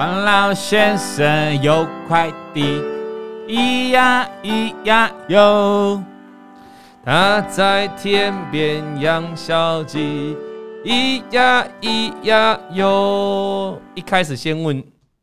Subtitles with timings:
[0.00, 2.80] 王老先生有快递，
[3.46, 6.02] 咿呀咿呀哟。
[7.04, 10.34] 他在天边养小鸡，
[10.86, 13.78] 咿呀咿呀哟。
[13.94, 14.82] 一开始先问，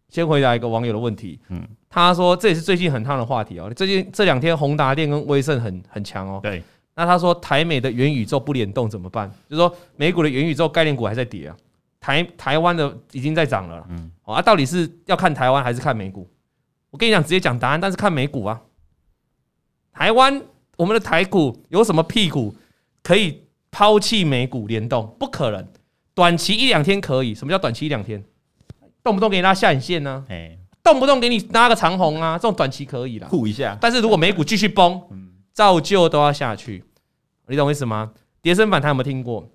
[0.10, 1.39] 先回答一个网友的问题。
[1.50, 3.73] 嗯，他说这也是最近很烫的话题哦。
[3.75, 6.39] 最近这两天宏达电跟威盛很很强哦。
[6.44, 6.61] 对。
[6.94, 9.28] 那他说台美的元宇宙不联动怎么办？
[9.50, 11.55] 就是说美股的元宇宙概念股还在跌啊，
[12.07, 13.86] 台台湾的已经在涨了。
[13.89, 16.25] 嗯，啊，到底是要看台湾还是看美股？
[16.89, 18.61] 我跟你讲，直接讲答案，但是看美股啊。
[19.92, 20.42] 台湾
[20.78, 22.56] 我们的台股有什么屁股
[23.04, 25.14] 可以抛弃美股联动？
[25.20, 25.68] 不可能，
[26.14, 27.36] 短期一两天可以。
[27.36, 28.24] 什么叫短期一两天？
[29.04, 30.24] 动不动给你拉下影线呢？
[30.30, 33.78] 哎，动不动给你拉个长红啊，这种短期可以了，护一下。
[33.81, 35.02] 但是如果美股继续崩，
[35.53, 36.86] 照旧都要下去。
[37.47, 38.14] 你懂我意思吗？
[38.42, 39.45] 跌升反弹有没有听过？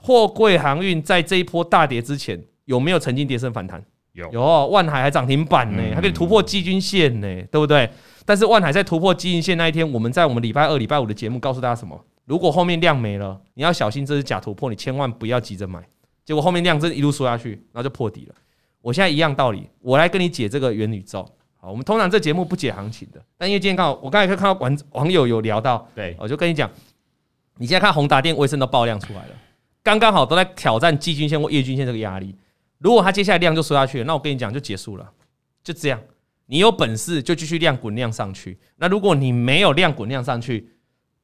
[0.00, 3.84] 货柜航运在这一波大跌之前有没有曾经跌升反弹？
[4.12, 7.88] 有有，万海还涨停板呢，还可以突破季均线呢，对不对？
[8.24, 11.98] 但是万海在突破季均线那一天，我们在我们礼拜二、礼拜五的节目告诉大家什么？
[12.24, 15.80] 如果后面量没了，你要小心这是假突破，你千万不要急着买。
[16.24, 18.34] 结果后面量真一路缩下去，然后就破底了。
[18.82, 21.26] 我现在一样道理，我来跟你解这个元宇宙。
[21.56, 26.70] 好，我们通常这节目不解行情的，但因为今天刚好我刚才看到网网友有聊到，对，我就跟你讲。
[27.56, 29.30] 你现在看宏达电、威盛都爆量出来了，
[29.88, 32.36] 刚刚好都在挑战季均线或月均线这个压力。
[32.76, 35.10] 如果它接下来量就缩下去了，那我跟你讲就结束了，
[35.64, 35.98] 就这样。
[36.44, 38.58] 你有本事就继续量滚量上去。
[38.76, 40.70] 那如果你没有量滚量上去，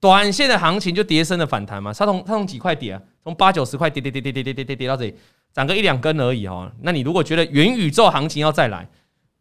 [0.01, 1.93] 短线的行情就跌升的反弹嘛。
[1.93, 3.03] 它从它从几块跌啊？
[3.23, 5.15] 从八九十块跌跌跌跌跌跌跌跌跌到这里，
[5.53, 6.71] 涨个一两根而已哦。
[6.81, 8.89] 那你如果觉得元宇宙行情要再来，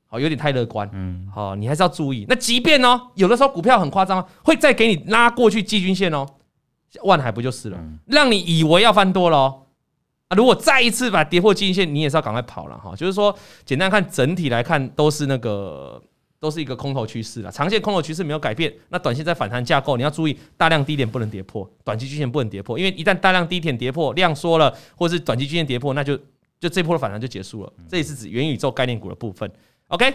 [0.05, 2.25] 好有点太乐观，嗯，好，你还是要注意。
[2.30, 6.25] 那即便哦，有的时候股票很夸张，会再给你拉过去季均线哦。
[7.02, 9.59] 万海不就是了，让你以为要翻多了哦。
[10.27, 12.95] 啊，如果再一次把跌破均线，你也是要赶快跑了哈。
[12.95, 16.02] 就是说，简单看整体来看，都是那个
[16.39, 17.52] 都是一个空头趋势了。
[17.52, 26.17] 长线空头趋势没有改变，那短线在反弹架构，你要注意大量低点不能跌破，短期均线不能跌破，因为一旦大量低点跌破，量缩了，或是短期均线跌破，那就
[26.60, 27.73] 就这波的反弹就结束了。
[27.89, 29.52] 这也是指元宇宙概念股的部分。
[29.87, 30.14] OK，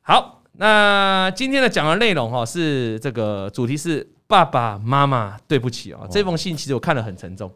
[0.00, 4.08] 好，那今天的讲的内容哈是这个主题是。
[4.34, 6.00] 爸爸妈妈，对不起啊！
[6.10, 7.48] 这封信其实我看得很沉重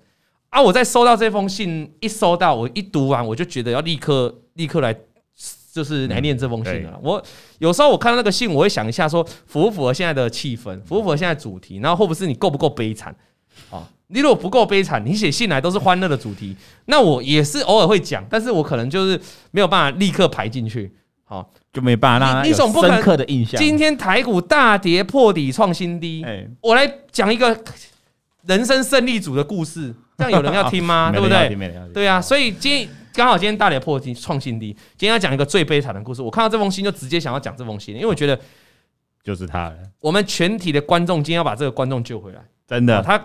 [0.48, 0.62] 啊！
[0.62, 4.94] 我在收到这封信一收到，我一读完，我就觉得要立刻立刻来，
[5.72, 6.96] 就是来念这封信了。
[7.02, 7.20] 我
[7.58, 13.12] 有时候我看到那个信，我会想一下，说符不符合现在的气氛，符不符合现在主题，然后或不是你够不够悲惨
[13.70, 13.90] 啊？
[14.06, 20.94] 你如果不够悲惨，你写信来都是欢乐的主题，那我也是偶尔会讲，但是我可能就是没有办法立刻排进去。
[21.24, 23.60] 好，就没办法让你有深刻的印象。
[23.60, 26.24] 今天台股大跌破底创新低，
[26.60, 27.56] 我来讲一个
[28.46, 31.10] 人生胜利组的故事，这样有人要听吗？
[31.12, 31.54] 对不对？
[31.92, 36.22] 对啊，所以今天刚好今天大跌破底创新低，今天要讲一个最悲惨的故事。
[36.22, 38.38] 我看到这封信就直接想要讲这封信，因为我觉得
[39.22, 39.70] 就是他，
[40.00, 43.22] 我们全体的观众今天要把这个观众救回来，真的，他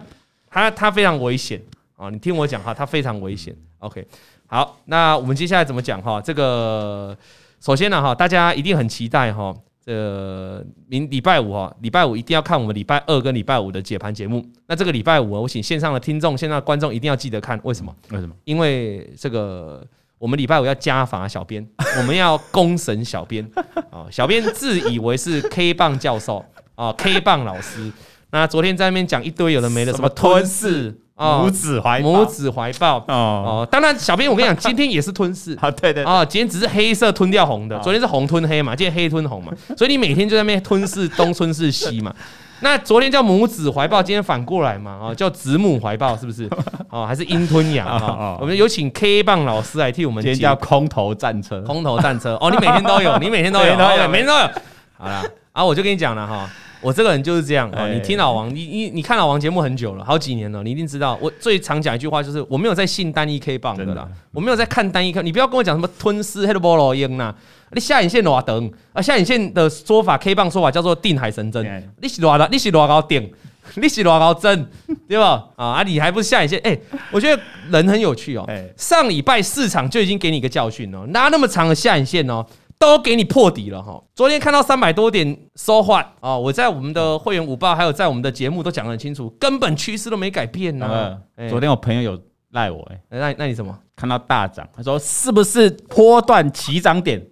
[0.50, 1.62] 他他非常危险
[1.96, 2.10] 啊！
[2.10, 3.56] 你听我讲哈，他非常危险。
[3.80, 4.06] OK，
[4.48, 6.22] 好，那我们接下来怎么讲哈？
[6.22, 7.18] 这个。
[7.64, 14.46] 首先呢，哈，大家一定很期待哈，这明礼拜五哈，礼拜五一定要看我们礼拜二跟礼拜五的解盘节目。
[14.68, 17.96] 那这个礼拜五，我请线上的听众、线上的观众一定要记得看，为什么？
[18.10, 18.36] 为什么？
[18.44, 19.82] 因为这个
[20.18, 21.66] 我们礼拜五要加罚小编，
[21.98, 23.50] 我们要公审小编
[23.90, 26.44] 啊，小编自以为是 K 棒教授
[26.76, 27.90] 啊，K 棒老师。
[28.34, 30.98] 那昨天在那边讲一堆有的没的，什么吞噬。
[31.16, 42.14] 母子怀母子怀抱哦哦，当然，小编我跟你讲，今天也是吞噬 啊，对对啊，今天只是黑色吞掉红的，昨天是红吞黑嘛，今天黑吞红嘛， 所以你每天就在那边吞噬东吞噬西嘛。
[42.62, 46.50] 那昨天叫母子怀抱，今天反过来嘛，啊，叫子母怀抱，是不是？
[46.90, 48.36] 哦，还是阴吞阳啊？
[48.42, 50.22] 我们有请 K 棒老师来替我们。
[50.22, 53.76] 今天叫空头战车，空头战车哦，你每天都有，你每天都有，
[54.10, 54.50] 每天都有。
[54.98, 56.50] 好了，啊，我就跟你讲了哈。
[56.84, 57.88] 我这个人就是这样啊！
[57.88, 61.18] 你听老王，你你你看老王节目很久了，好几年了，你一定知道。
[61.22, 65.24] 我最常讲一句话就是，我没有在信单一 K 棒的啦，我没有在看单一 K。
[65.24, 67.34] 你不要跟我讲什么吞噬黑的菠萝鹰呐，
[67.72, 72.48] 你下影线的话等啊，下影线的说法 K 棒说法叫做定海神针，你是多少？
[72.50, 73.32] 你是多高定？
[73.76, 74.68] 你是多高针？
[75.08, 75.46] 对吧？
[75.56, 76.60] 啊，你还不是下影线？
[76.66, 76.78] 哎，
[77.12, 77.42] 我觉得
[77.72, 78.46] 人很有趣哦。
[78.76, 82.46] 上礼拜市场就已经给你一个教训哦，拿那么长的下影线哦。
[82.86, 84.04] 都给你破底了哈！
[84.14, 86.38] 昨天看到三百多点收换啊！
[86.38, 91.18] 我在我们的会员五报，还有在我们的节目都讲得很清楚，根本趋势都没改变呢。
[91.50, 92.22] 昨天我朋友有
[92.52, 94.68] 赖我哎，那那你怎么看到大涨？
[94.76, 97.26] 他说是不是波段起涨点？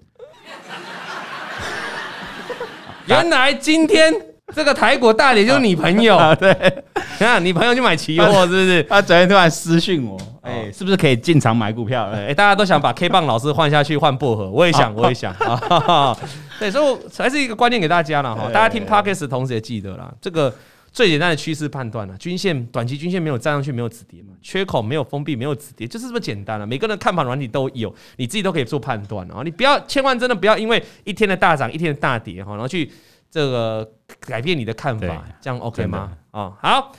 [3.07, 4.13] 原来今天
[4.53, 6.53] 这个台股大跌就是你朋友，啊，对，
[7.17, 8.83] 看你朋友去买期货是不是？
[8.83, 12.09] 他昨天突然私讯我，哎，是不是可以进场买股票？
[12.13, 16.17] 哎，大家都想把 K 棒老师换下去换薄荷，我也想，我也想啊。
[16.59, 18.49] 对，所以还是一个观念给大家了哈。
[18.51, 20.53] 大家听 Podcast 的同时也记得了，这个
[20.91, 26.67] 最简单的趋势判断了，均线短期均线没有站上去，没有止跌嘛，缺口没有封闭，没有止跌，就是这么简单了。
[26.67, 29.41] 每个人看盘软体都有，你自己都可以做判断啊。
[29.43, 32.91] 你不要，千万真的不要因为一天的大涨，一天的大跌哈，然后去。
[33.33, 36.11] 这个改变你的看法，这样 OK 吗？
[36.31, 36.91] 啊，好，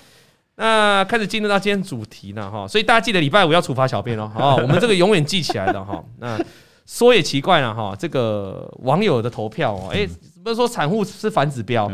[0.56, 6.04] 那开始进入到今天主题了哈，所以大家记得礼拜五要处罚小便哦， 好，我们这个永远记起来的哈。
[6.18, 6.38] 那
[6.86, 10.06] 说也奇怪了哈，这个网友的投票哦，哎，
[10.42, 11.90] 不是说产妇是反指标，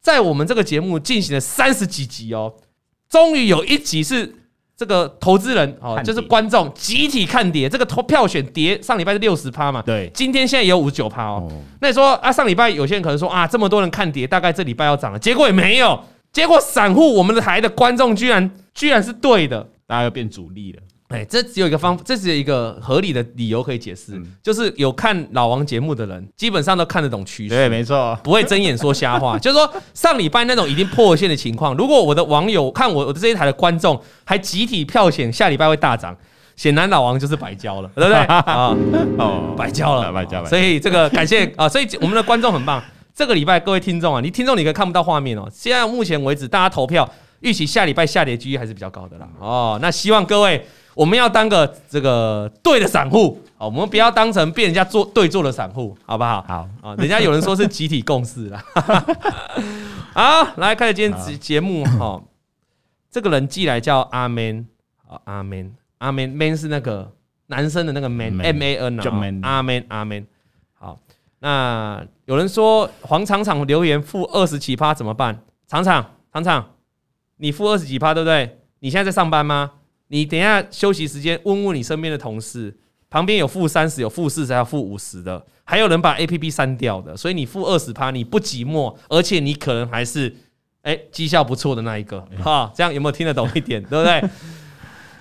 [0.00, 2.54] 在我们这个节目进行了三十几集哦，
[3.08, 4.34] 终于有一集是。
[4.78, 11.50] 这个投资人哦，就是观众集体看跌，这个投票选跌，上礼拜是六十趴嘛，对，今天现在也有五十九趴哦。
[11.80, 16.00] 那你说啊，上礼拜有些人可能说啊，这么多人看跌，大概这礼拜要涨了，结果也没有，
[16.32, 20.80] 结果散户我们的台的观众居然居然是对的，大家又变主力了。
[21.08, 27.54] 哎，这只有一个方，这只有一个合理的理由可以解释，嗯、就是有看老王节目的人，基本上都看得懂趋势。
[27.54, 29.36] 对，没错，不会睁眼说瞎话。
[29.40, 36.14] 就是说，上礼拜那种已经破线的情况，如果我的网友看我我的这一台的观众还集体票选下礼拜会大涨，
[36.56, 38.18] 显然老王就是白交了，对不对？
[38.28, 38.76] 啊，
[39.16, 40.48] 哦，白交了，白交了。
[40.50, 42.84] 所以这个感谢啊，所以我们的观众很棒。
[43.14, 45.48] 这个礼拜各位听众啊，你听众你可以看不到画面哦。
[45.50, 49.26] 现在目前为止，大家投票预期下礼拜下跌几率还是比较高的啦。
[49.40, 50.62] 哦，那希望各位。
[50.98, 56.44] 我们要当个这个对的散户，我们不要当成被人家做对做的散户，好不好？
[56.48, 58.60] 好啊，人家有人说是集体共识了。
[60.12, 62.20] 好，来开始今天节节目哈。
[63.12, 64.66] 这个人寄来叫阿 Man，
[65.22, 67.12] 阿 Man，阿 Man，Man 是那个
[67.46, 69.04] 男生的那个 Man，M A N 啊，
[69.42, 70.26] 阿 Man，阿 Man。
[70.74, 70.98] 好，
[71.38, 75.44] 那有人说黄厂长留言负二十几趴怎么办？
[75.68, 76.70] 厂厂，厂厂，
[77.36, 78.58] 你负二十几趴对不对？
[78.80, 79.70] 你现在在上班吗？
[80.08, 82.74] 你等一下休息时间问问你身边的同事，
[83.10, 90.34] 旁边有负三十、有负四十、还有负五十的，还有人把 APP 删掉的，所以你负二十趴，你不寂寞，而且你可能还是
[90.80, 94.30] 哎绩效不错的那一个哈，这样有没有听得懂一点，对不对？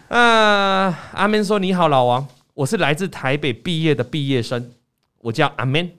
[0.07, 4.71] 呃， 阿 Man 说：“你好，老王，我是来自台北毕业的毕业生，
[5.19, 5.91] 我叫阿 Man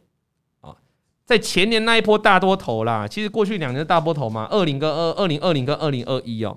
[0.63, 0.75] 啊，
[1.27, 6.57] 在前年那一波大多头啦，其实过去两年的大波头嘛，二零跟二二零二零跟二零二一哦，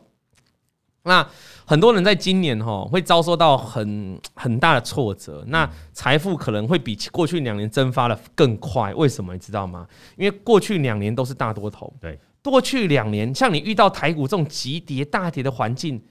[1.04, 1.28] 那。”
[1.66, 8.94] 很多人在今年哈会遭受到很很大的挫折，那财富可能会比过去两年蒸发的更快。
[8.94, 9.88] 为什么你知道吗？
[10.18, 16.02] 因为过去两年都是大多头，对，过去两年像你遇到台股这种急跌大跌的环境，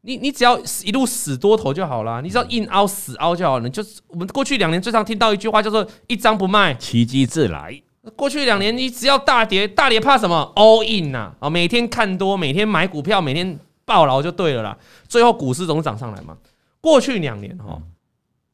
[0.00, 3.70] 你你只要一路死多头就好了，你只要硬凹死凹就好了。
[3.70, 7.80] 就是我们过去两年最常听到一句话叫做“一张不卖，奇迹自来”。
[8.16, 13.58] 过去两年你只要大跌，大跌怕什么？All in 呐啊，每天看多，每天买股票，每天。
[13.90, 14.78] 抱牢就对了啦，
[15.08, 16.36] 最后股市总是涨上来嘛。
[16.80, 17.76] 过去两年哈，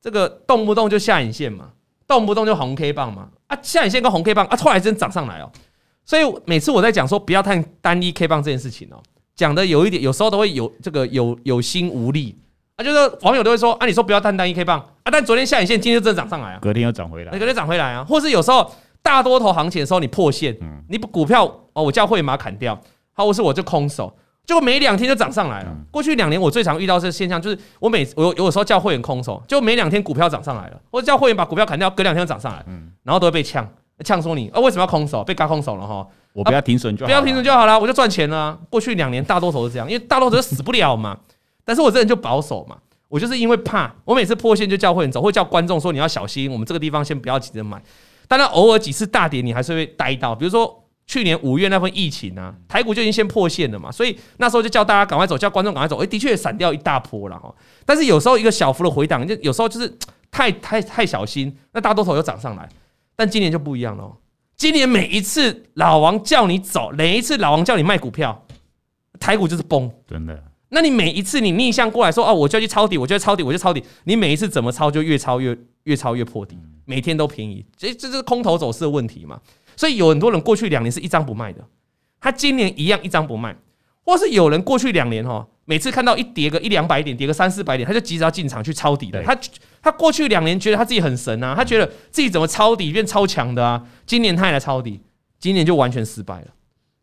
[0.00, 1.68] 这个动不动就下影线嘛，
[2.06, 5.52] 动不动就红 K 棒嘛，啊下影线跟红 K 棒啊，后来真涨上来哦。
[6.06, 8.96] 所以每次我在讲说不要看单一 K 棒这件事情哦，
[9.34, 12.34] 讲的有一点，有时候都会有这个有有心无力。
[12.76, 18.70] 啊，就是网友都会说啊，你说不要单单一 K 棒啊，但昨天下影线，今天就涨上来啊，隔天又涨回来，隔天涨回来啊，或是有时候
[19.02, 20.56] 大多头行情的时候你破线，
[20.88, 21.44] 你把股票
[21.74, 22.74] 哦，我叫会马砍掉，
[23.12, 24.12] 好，或是我就空手。
[24.46, 25.76] 就没两天就涨上来了。
[25.90, 32.64] 过去两年我最常遇到这个现象，就是我每我有有时候叫会员空手，就没两天股票涨上来了，或者叫会员把股票砍掉，隔两天就涨上来，
[33.02, 33.68] 然后都会被呛，
[34.04, 35.24] 呛说你啊为什么要空手？
[35.24, 38.56] 被嘎空手了哈，我不要停损就好，不要停损就好了，我就赚钱了。
[38.70, 41.18] 过去两年大多头是这样，因为大多头死不了嘛，
[41.64, 42.76] 但是我这人就保守嘛，
[43.08, 47.82] 我就是因为怕，我每次破线就叫会员走，会叫观众说你要小心，我们这个地方先不要急着买，
[48.28, 50.84] 当然偶尔几次大跌你还是会呆到，比如说。
[51.06, 55.96] 去年五月那份疫情啊，台股就已经先破线了嘛，所以那时候就叫大家赶快走，叫观众赶快走。
[55.98, 57.54] 诶，的确也闪掉一大波了哈。
[57.84, 59.96] 但是有时候一个小幅的回档，就有时候就是
[60.30, 62.68] 太太太小心，那大多头又涨上来。
[63.14, 64.12] 但今年就不一样了，
[64.56, 68.44] 今年每一次老王叫你走，每一次老王叫你卖股票，
[69.20, 70.42] 台股就是崩，真的。
[70.70, 73.82] 那你每一次你逆向过来说哦，我就要去抄底，我就要抄底，我就抄底。
[74.02, 79.40] 你每一次怎么抄就越抄越越抄越破底，每天都便宜，这这是空头走势的问题嘛。
[79.76, 81.62] 所以有很多人过去两年是一张不卖的，
[82.18, 83.54] 他今年一样一张不卖，
[84.02, 89.23] 或是有人过去两年哈，每次看到一跌个一两百点，跌个三四百点，他就急着要进场去抄底的。
[89.23, 89.37] 他
[89.83, 95.00] 他过去两年觉得他自己很神啊，他觉得自己怎么抄底变超强的啊，今年他也来抄底，
[95.38, 96.47] 今年就完全失败了。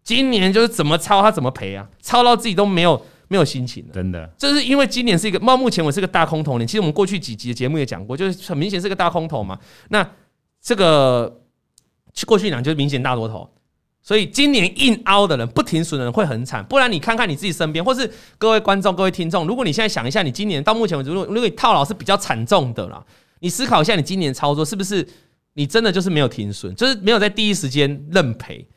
[0.03, 3.94] 今年就是怎么抄他怎么赔啊，抄到自己都没有没有心情了。
[3.94, 6.68] 真的，这是因为今年是一个，到目前我是个大空头年。
[6.68, 9.60] 其实我们过去几集的节目也讲过，就是很明显是个大空头嘛。
[9.89, 10.10] 那
[10.62, 11.39] 这个。
[12.13, 13.50] 去过去两就是明显大多头，
[14.01, 16.63] 所以今年硬凹的人，不停损的人会很惨。
[16.65, 23.03] 不然你看看你自己身边，或是各位观众、各位听众，如果你现在想一下，你今年到目前为止，如果如果你套牢是比较惨重的啦，
[23.39, 25.08] 你思考一下，你今年操作是不是
[25.53, 28.67] 你真的就是没有停损，就是没有在第一时间认赔？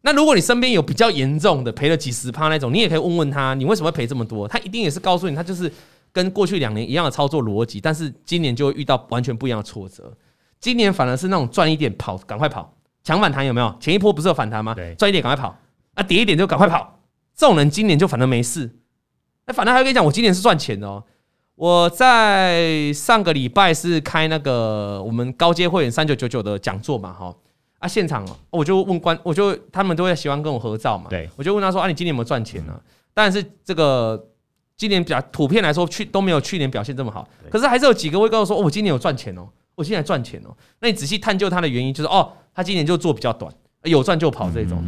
[0.00, 4.46] 那如果你身边有比较严重的赔了几十趴那种，你也可以问问他，你为什么会赔这么多？
[4.46, 5.70] 他一定也是告诉你，他就是
[6.12, 10.16] 跟过去两年一样的操作逻辑，但是今年就会遇到完全不一样的挫折。
[10.60, 12.72] 今年反而是那种赚一点跑，赶快跑。
[13.08, 13.74] 抢反弹有没有？
[13.80, 14.74] 前一波不是有反弹吗？
[14.74, 15.56] 对，赚一点赶快跑
[15.94, 16.02] 啊！
[16.02, 17.00] 跌一点就赶快跑。
[17.34, 18.70] 这种人今年就反正没事。
[19.46, 21.02] 哎，反正还跟你讲，我今年是赚钱的哦。
[21.54, 27.34] 我在上个礼拜是开那个我们高阶会员三九九九的讲座嘛，哈
[27.78, 32.78] 啊，现场我就问关，我就他们都会喜欢跟我合照嘛，对，我就问他说啊，你今年有没有赚钱呢？
[33.14, 34.22] 当然是这个
[34.76, 40.54] 今年比较普遍来说，去都没有去年表现这么好，可是还是有几个会跟我说，哦，我今年有赚钱哦，我今年赚钱哦。
[40.80, 42.30] 那你仔细探究它的原因，就是哦。
[42.58, 43.48] 他今年就做比较短，
[43.84, 44.82] 有赚就跑这种。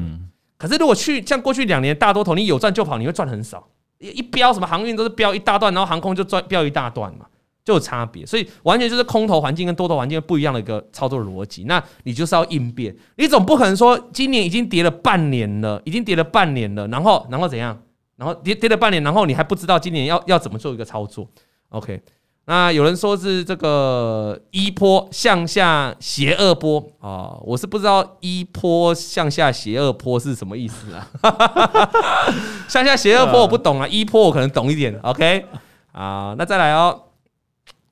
[0.59, 3.65] 可是如果去像过去两年大多头，你有赚就跑，你会赚很少。
[4.01, 7.27] 一飙什么航运都是飙一大段，然后航空就赚飙一大段嘛，
[7.65, 8.27] 就有差别。
[8.27, 11.63] 所以完全就是空头环境跟多头环境不一样的一个操作逻辑。
[11.63, 17.81] 那你就是要应变，你总不可能说今年已经跌了半年了，已经跌了半年了，然后然后怎样？
[18.17, 21.31] 然后跌跌了半年，然后你还不知道今年要要怎么做一个操作
[21.69, 22.03] ？OK。
[22.47, 31.07] 那有人说是这个一波向下斜二波啊，我是不知道一波向下斜二波是什么意思啊？
[32.67, 34.99] 向下斜二波我不懂啊，一波我可能懂一点。
[35.03, 35.47] OK
[35.93, 37.01] 啊，那再来哦，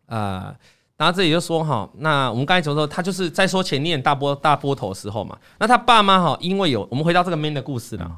[0.07, 0.53] 啊，
[0.97, 8.11] 然后这里就说哈，那我们刚才说说他就是在说前面大波大波头时候嘛，那他爸妈哈，因为有我们回到这个 man 的故事了，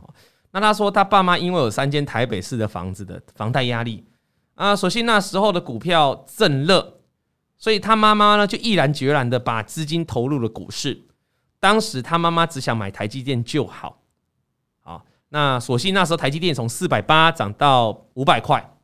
[0.52, 4.02] 那他说他爸妈因为有三间台北市的房子的房贷压力。
[4.60, 6.98] 啊，所幸那时候的股票正热，
[7.56, 11.06] 所以他妈妈呢就毅然决然的把资金投入了股市。
[11.58, 14.02] 当时他妈妈只想买台积电就好，
[14.82, 15.00] 啊，
[15.30, 18.76] 那所幸那时候台积电从四百八涨到五百块。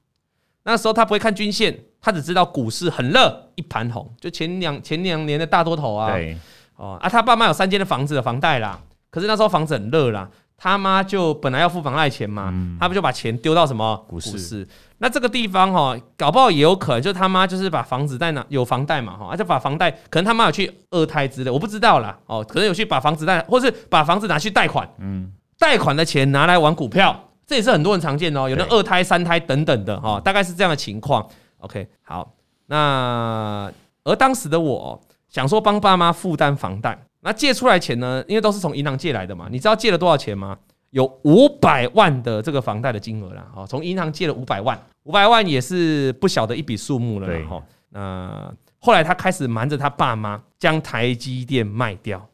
[0.62, 6.10] 那时候他不会看均线，他只知道股市很热，一盘红，就前两前两年的大多头啊。
[6.12, 6.38] 对，
[6.76, 8.80] 哦啊，他爸妈有三间的房子的房贷啦，
[9.10, 14.66] 可是那时候房子很热啦，他妈就本来要付房贷钱嘛，他不就把钱丢到什么股市？
[14.98, 31.28] 那这个地方哈，搞不好也有可能，就他妈就是把房子贷拿有房贷嘛哈，而且把房贷可能他妈有去二胎之类，我不知道啦哦，可能有去把房子贷，或是把房子拿去贷款，嗯，贷款的钱拿来玩股票，这也是很多人常见哦，有的二胎、三胎等等的哈，大概是这样的情况。
[31.58, 32.32] OK，好，
[32.66, 33.70] 那
[34.04, 34.98] 而当时的我
[35.28, 40.56] 想说帮爸妈负担房贷，那借出来钱呢，因为都是从银行借来的嘛，你知道借了多少钱吗？
[40.90, 47.60] 有五百万的这个房贷的金额了，哈，从银行借了五百万，五百万也是不小的一笔数目了，哈。
[47.90, 52.24] 那后来他开始瞒着他爸妈将台积电卖掉。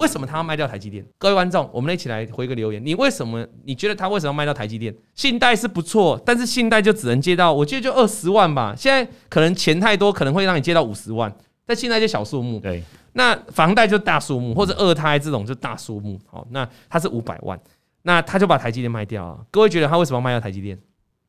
[0.00, 1.04] 为什么他要卖掉台积电？
[1.18, 3.46] 各位观众，我们一起来回个留言，你为什么？
[3.64, 4.92] 你觉得他为什么要卖掉台积电？
[5.14, 8.74] 信贷是不错，但是信贷就只能借到，我记得就二十万吧。
[8.74, 11.30] 现在可能钱太多，可能会让你借到五十万，
[11.66, 12.58] 但信贷就小数目。
[12.58, 12.82] 对。
[13.12, 16.18] 那房贷就大数目，或者二胎这种就大数目。
[16.26, 17.60] 好，那他是五百万，
[18.02, 19.44] 那他就把台积电卖掉了。
[19.50, 20.78] 各位觉得他为什么要卖掉台积电？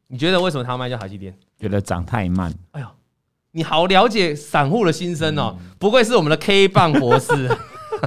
[0.07, 1.35] 你觉得为什么他要卖掉台积电？
[1.59, 2.53] 觉得涨太慢。
[2.71, 2.87] 哎呦，
[3.51, 7.49] 你好了解散户的心声哦，不愧是我们的 K 棒博士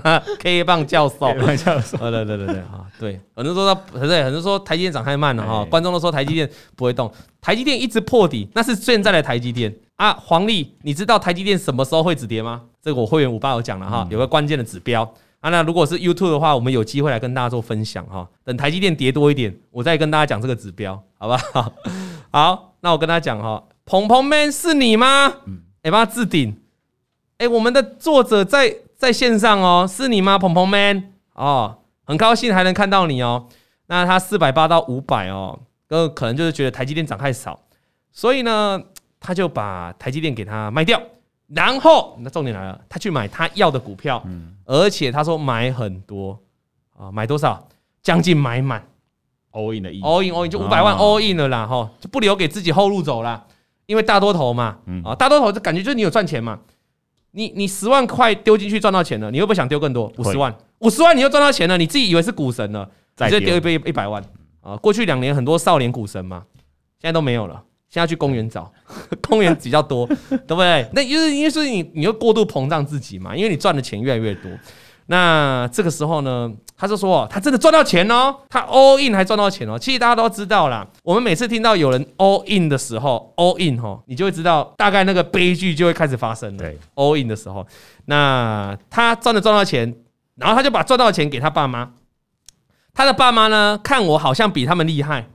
[0.39, 1.33] K 棒教授。
[1.57, 7.11] 教授，对对对对对啊，对，很多人说他，对，很多人说台积电涨太慢了哈，观众都说台积电不会动，
[7.41, 10.13] 台积电一直破底，那是现在的台积电啊。
[10.15, 12.63] 黄丽，你知道台积电什么时候会止跌吗？
[12.83, 15.03] 这个我会员五八有讲了哈，有个关键的指标
[15.41, 15.51] 啊。
[15.51, 18.29] 那如果是 YouTube 的话，我们有机会来跟大家做分享哈。
[18.45, 21.73] 等台积电跌多一点，我再跟大家讲这个指标，好不好？
[22.31, 25.33] 好，那我跟大家讲哈，鹏鹏 man 是你吗？
[25.83, 26.57] 哎，帮他置顶。
[27.39, 30.39] 哎，我们的作者在在线上哦，是你吗？
[30.39, 33.47] 鹏鹏 man 哦，很高兴还能看到你哦。
[33.87, 37.61] 那他四百八到五百哦，呃，可能就是觉得台积电涨太少，
[38.11, 38.83] 所以呢，
[39.21, 41.01] 他就把台积电给他卖掉。
[41.49, 44.21] 然后，那重点来了，他去买他要的股票，
[44.65, 46.39] 而且他说买很多。
[46.99, 47.69] 啊，买多少？
[48.03, 48.83] 将近买满
[49.53, 53.45] ，all in 的意思，all in all in 就五百万 all in 了啦，哈，就不留给自己后路走了，
[53.85, 56.59] 因为大多头嘛，啊，大多头就感觉就是你有赚钱嘛，
[57.37, 60.11] 你你十万块丢进去赚到钱了，你会不会想丢更多？
[60.17, 62.89] 五十万，五十万你又赚到钱了，你自己以为是股神了，
[63.19, 64.25] 你再丢一杯一百万
[64.63, 64.75] 啊？
[64.79, 66.43] 过去两年很多少年股神嘛，
[66.99, 67.63] 现在都没有了。
[67.89, 68.73] 现在去公园找，
[69.29, 70.89] 公园比较多，对不对？
[70.93, 74.51] 那因为因为是你，你又过度膨胀自己嘛，因为你赚的钱越来越多。
[75.09, 79.79] 那这个时候呢，他就说，他真的赚到钱哦，他 all in 还赚到钱哦。
[79.79, 86.59] 其实大家都知道啦，我们每次听到有人 all in 的时候，all in 哈，你就会知道大概那个悲剧就会开始发生了。
[86.59, 87.65] 对，all in 的时候，
[88.07, 89.95] 那他赚的赚到钱，
[90.35, 91.93] 然后他就把赚到的钱给他爸妈。
[92.93, 95.29] 他的爸妈呢，看我好像比他们厉害，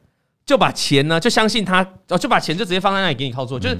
[0.45, 3.57] 就把钱呢就相信他，哦，就把钱就直接放在那里给你操作。
[3.57, 3.77] 就是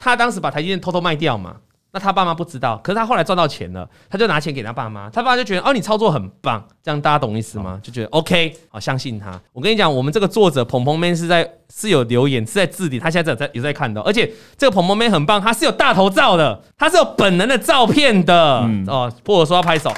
[0.00, 1.54] 他当时把台积电偷偷卖掉嘛。
[1.90, 7.80] 那他爸妈不知道，可是他后来赚到钱了，他就拿钱给他爸妈，他爸妈就觉得哦，你操作很棒，这样大家懂意思吗？
[7.82, 9.40] 就觉得 OK，好，相信他。
[9.54, 19.10] 我跟你讲，我们这个作者鹏鹏妹是在是有留言是在字里，他现在在有在看到，而且这个鹏鹏妹很棒，他是有大头照的，他是有本人的照片的、嗯、哦。
[19.24, 19.90] 波尔说要拍手，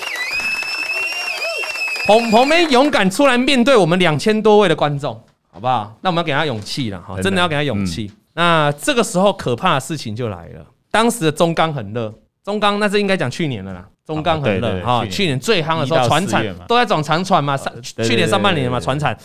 [2.06, 5.18] 鹏鹏妹勇敢出来面对我们两千多位的观众，
[5.50, 5.96] 好不好？
[6.02, 8.12] 那我们要给他勇气了，哈，真的要给他勇气。
[8.14, 10.66] 嗯那这个时候可怕的事情就来了。
[10.90, 12.12] 当时的中钢很热，
[12.44, 13.88] 中钢那是应该讲去年的啦。
[14.04, 17.56] 中钢很热哈，去年最夯的时候，船产都在涨长船嘛。
[17.56, 19.16] 上去年上半年嘛，船产，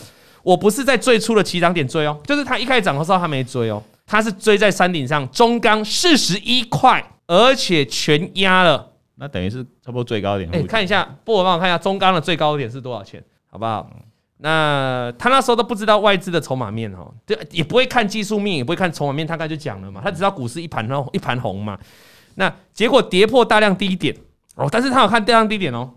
[0.44, 8.88] 我不是在最初的起涨点追哦，就是它一开始涨的时候，它没追哦，它是追在山顶上，中钢四十一块，而且全压了。
[9.16, 10.50] 那等于是差不多最高点。
[10.54, 13.88] 哎，看一下，不，我帮我看一下中钢的最高点是多少钱，好不好？
[14.44, 21.78] 那他那时候都不知道外资的筹码面哦，对，也不会看技术面，也不会看筹码面，他刚就讲了嘛，他只知道股市一盘 一盘红嘛。
[22.36, 24.16] 那结果跌破大量低点
[24.56, 25.92] 哦，但是他有看大量低点哦。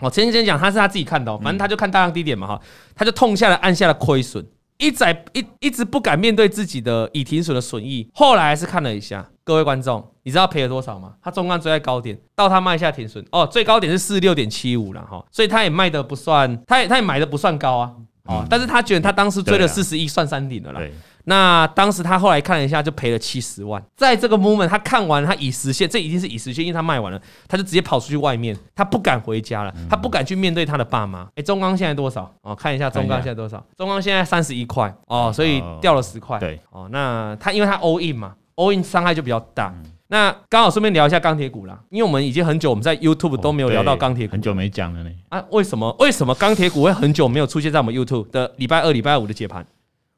[0.00, 2.60] 我前几天讲他是他自己看的，反正他就看大量低点嘛哈，
[2.94, 4.44] 他就痛下了按下了亏损。
[4.82, 9.24] 一再一一直不敢面对自己的已停损的损益，后来还是看了一下。
[9.44, 11.14] 各位观众，你知道赔了多少吗？
[11.20, 17.92] 他中钢追在高点，到他卖下停损哦，最高点是四十六点七五了哈，所以他也卖的不算，他也他也买的不算高啊，
[18.26, 20.86] 哦，但是他觉得他当时追了四十一算山顶的了啦。
[21.24, 23.82] 那当时他后来看了一下，就赔了七十万。
[23.96, 31.28] 在这个 moment，他看完，他已实现，这已经是已实现，因为他卖完了，他就直接跑出去外面，他不敢回家了，他不敢去面对他的爸妈。
[31.36, 32.32] 哎，中钢现在多少？
[32.42, 33.64] 哦，看一下中钢现在多少？
[33.76, 36.38] 中钢现在三十一块哦，所以掉了十块。
[36.38, 39.74] 对，哦，那他因为他 all in 嘛，all in 伤害就比较大。
[40.08, 45.10] 那刚好顺便聊一下钢铁股啦，因为我们已经很久我们在 YouTube 都没有聊到钢铁股，很久没讲了呢。
[45.30, 45.90] 啊，为什么？
[46.00, 49.66] 为什么钢铁股会很久没有出现在我们 YouTube 的礼拜二、礼拜五的解盘？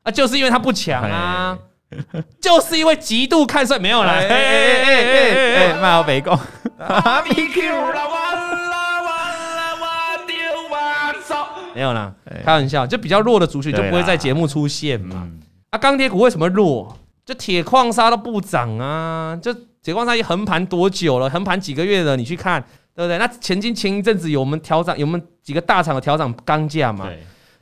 [0.04, 1.58] 啊，就是因为他不强啊，
[2.40, 4.12] 就是因为极度看衰，没有啦。
[4.12, 6.38] 哎哎哎哎哎哎，卖我北贡。
[11.74, 12.12] 没有啦，
[12.44, 15.28] 开玩笑，就比较弱的族群就不会在节目出现嘛。
[15.70, 16.96] 啊，钢铁股为什么弱？
[17.26, 21.28] 就铁矿砂都不涨啊，就铁矿砂也横盘多久了？
[21.28, 22.16] 横盘几个月了？
[22.16, 22.62] 你去看，
[22.94, 23.18] 对不对？
[23.18, 27.08] 那前经前一阵子有我们调涨，有我们几个大厂的调涨钢价嘛？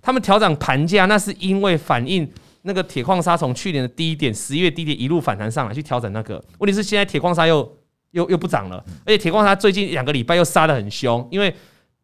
[0.02, 2.30] 他们调涨盘价，那是因为反映
[2.62, 6.44] 那个铁矿砂从去年的低点十一月低点一路反弹上来，去调整那个。
[6.58, 7.78] 问题是现在铁矿砂又
[8.10, 11.54] 又又不涨了，而且铁矿砂最近两个礼拜又杀得很凶，因为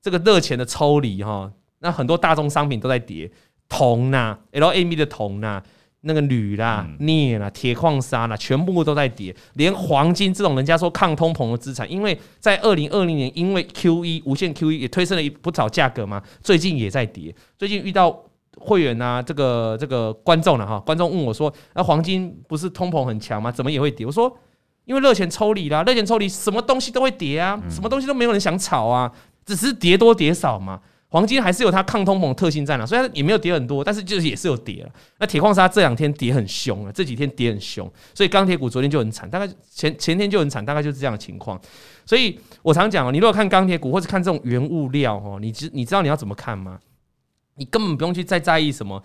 [0.00, 3.30] 这个热钱的抽离哈，那很多大宗商品都在跌，
[3.68, 5.62] 铜呐，LME 的铜呐。
[6.02, 17.34] 那个铝啦、镍啦、铁矿砂啦，全部都在跌，连黄金这种人家说抗通膨的资产，因为在二零二零年，因为 QE 无限 QE 也推升了一不少价格嘛，最近也在跌。
[17.56, 18.16] 最近遇到
[18.56, 23.50] 会员啊，这个这个观众了哈，观众问我说：“那黄金不是通膨很强吗？
[23.50, 24.32] 怎么也会跌？”我说
[24.86, 29.12] ：“因为热钱抽离啦，热钱抽离，什么东西都会跌啊，什么东西都没有人想炒啊，
[29.44, 30.80] 只是跌多跌少嘛。”
[31.10, 34.90] 黄金还是有它抗通膨特性在那，所以它也没有跌很多，但是就是也是有跌了。
[35.18, 41.58] 那铁矿砂这两天跌很凶啊，这几天跌很凶，所以钢铁股昨天就很惨，大概前前天就很惨，大概就是这样的情况。
[42.04, 46.78] 所以我常讲哦，你如果看钢铁股或者看这种原物料哦，你知你知道你要怎么看吗？
[47.56, 49.02] 你根本不用去再在意什么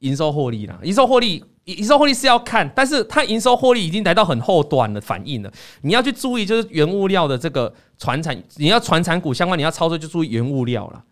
[0.00, 1.42] 营收获利啦，营收获利。
[1.66, 5.52] 营收获利是要看，但是它营收获利已经来到很后端的反应了。
[5.82, 11.02] 你要去注意，就是原物料的这个传产，你要传产股相关，你要操作就注意原物料了。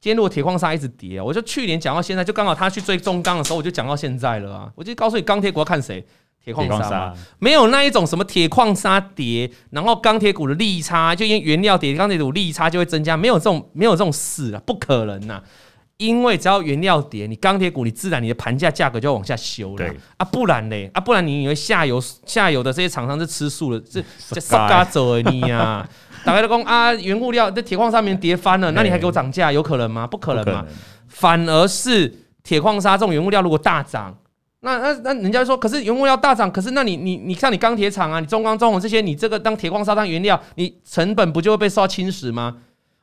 [0.00, 4.72] 今天如果铁矿砂一直跌，我就去年讲到现在，就刚好他去追中钢的时候，我就讲到现在了啊。
[4.74, 6.04] 我就告诉你，钢铁股要看谁？
[6.42, 15.42] 铁矿砂，没有那一种什么铁矿砂跌，然后钢铁股的利差就因为原料跌，钢铁股利差就会增加，没有这种没有这种事啊，不可能呐。
[16.00, 25.86] 因为只要原料跌，你钢铁股你自然你的盘价价格就要往下修了对啊，不然嘞啊，不然你以为下游下游的这些厂商是吃素的，是 这傻嘎走而已啊！
[26.24, 29.52] 打开了工啊，原物料在铁矿上面跌翻了，那你还给我涨价？
[29.52, 30.06] 有可能吗？
[30.06, 30.64] 不可能嘛！
[31.08, 32.10] 反而是
[32.42, 34.16] 铁矿砂这种原物料如果大涨，
[34.60, 42.56] 那那那人家说，可是原物料大涨，可是那你你你像你钢铁厂啊，你中钢、中红这些，你这个当铁矿砂当原料，你成本不就会被受到侵蚀吗？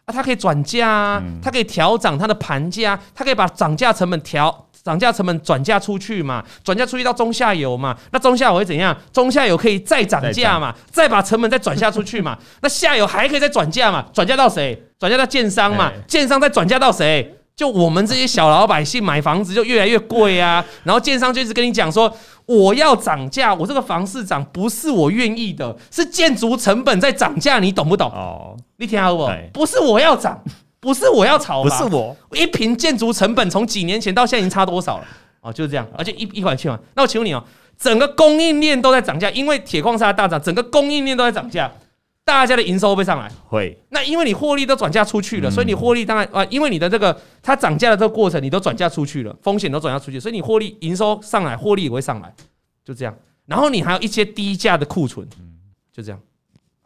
[0.07, 8.95] 啊，它可以转嫁啊，它可以调涨它的盘价，它可以把涨价成本调涨价成本转嫁出去嘛，转嫁出去到中下游嘛，那中下游会怎样？
[9.11, 14.81] 中下游可以再涨价嘛，再把成本再转嫁出去嘛， 那下游还可以再转嫁嘛，转嫁到谁？
[14.97, 17.35] 转嫁到建商嘛，建商再转嫁到谁？
[17.57, 22.15] 就我们这些小老百姓买房子就越来越贵啊，然后建商就一直跟你讲说，
[22.45, 28.09] 我要涨价，我这个房市涨不是我愿意的，是建筑成本在涨价，你懂不懂？
[28.11, 28.55] 哦。
[28.77, 30.41] 你听好不不是我要涨，
[30.79, 35.07] 不是我要炒，不是我，一瓶建筑成本从几年前到现在已经差多少了？
[35.41, 36.79] 哦，就是这样，而且一一款去嘛。
[36.95, 37.43] 那我请问你哦，
[37.77, 41.71] 整个供应链都在涨价，因为铁矿砂大涨，整个供应链都在涨价，
[42.23, 43.31] 大家的营收会上来？
[43.47, 43.77] 会。
[43.89, 52.33] 那因为你获利都转嫁出去了，嗯、所以你获利当然啊，因为你的这个它涨价的这个过程，你都转嫁出去了，风险都转嫁出去，所以你获利营收上来，获利也会上来，
[52.83, 53.15] 就这样。
[53.45, 55.25] 然后你还有一些低价的库存，
[55.93, 56.19] 就这样。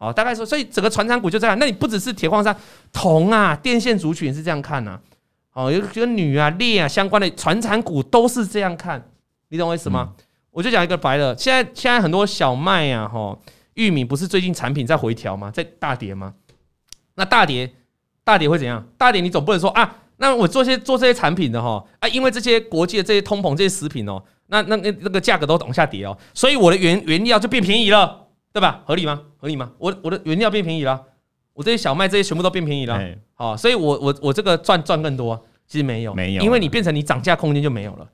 [0.02, 1.56] 好，大概说，所以整个船产股就这样。
[1.60, 2.56] 那你不只是铁矿砂、
[2.92, 5.00] 铜啊、电线族群是这样看呐、
[5.52, 5.66] 啊。
[5.66, 9.00] 哦，有跟铝啊、镍啊相关的传产股都是这样看，
[9.50, 10.16] 你懂我意思吗？
[10.18, 13.38] 嗯、我就讲一个白的，现在现在很多小麦啊、哈
[13.76, 15.52] 玉米，不是最近产品在回调吗？
[15.52, 16.34] 在大跌吗？
[17.14, 17.72] 那大跌，
[18.24, 18.84] 大跌会怎样？
[18.98, 28.82] 大跌你总不能说啊，那我做些做这些产品的哈啊，因为这些国际的这些通膨这些食品哦，那那那那个价格都往下跌哦，所以我的原原料就变便宜了，对吧？
[28.86, 29.22] 合理吗？
[29.38, 29.72] 合理吗？
[29.78, 31.04] 我我的原料变便宜了。
[31.54, 32.98] 我这些小麦这些全部都变便宜了，
[33.34, 38.08] 好，所以我我我这个赚赚更多，其实没有，没有，因为你变成你涨价空间就没有了，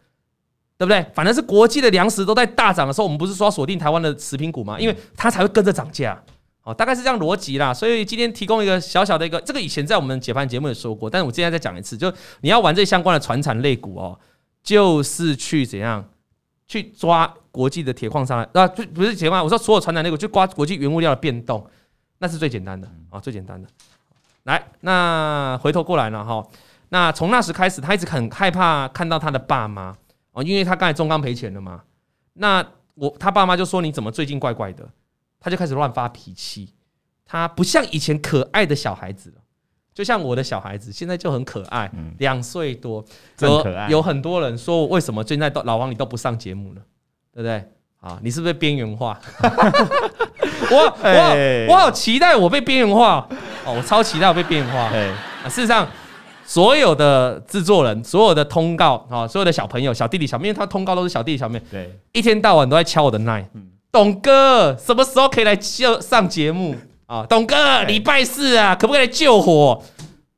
[0.76, 1.06] 对不对？
[1.14, 4.80] 反正是国际的粮食都在大涨的时候，我们不是说锁定台湾的食品股吗？
[4.80, 6.20] 因为它才会跟着涨价，
[6.62, 7.72] 好，大概是这样逻辑啦。
[7.72, 14.20] 所以今天提供一个小小的一个，这个以前在我们解盘节目也说过，但是我今天再讲一次，就你要玩这相关的传产类股哦，
[14.64, 16.10] 就是去怎样
[16.68, 21.68] 去抓国际的铁矿砂啊，不不是铁矿，我说所有传产类股就刮国际原物料的变动。
[22.20, 23.68] 那是最简单的啊，最简单的。
[24.44, 26.46] 来，那回头过来了哈。
[26.90, 29.96] 那从那时开始，他一直很害怕看到他的爸妈
[30.34, 31.82] 哦，因为他刚才中钢赔钱了嘛。
[32.34, 34.88] 那我他爸妈就说：“你怎么最近怪怪的？”
[35.42, 36.76] 他就开始乱发脾气。
[37.26, 39.36] 他不像以前可爱的小孩子了，
[39.94, 43.04] 就像我的小孩子，现在就很可爱，两岁多，
[43.36, 43.90] 真可爱。
[43.90, 46.82] 有很多人说，为什么现在都老王你都不上节目了，
[47.38, 47.64] 对不对？
[48.02, 49.20] 啊，你是不是被边缘化？
[50.72, 53.28] 我我我好期待我被边缘化
[53.64, 53.76] 哦！
[53.78, 54.86] 我超期待我被边缘化。
[54.86, 55.88] 啊，事实上，
[56.44, 63.48] 所有的制作人、所有的通告啊，所有的小朋友、小弟弟、小妹，因为他通告都是小弟弟、小妹，对，一天到晚都在敲我的奈。
[63.92, 67.24] 董哥什么时候可以来就上节目啊？
[67.30, 69.80] 董哥礼拜四啊，可不可以来救火？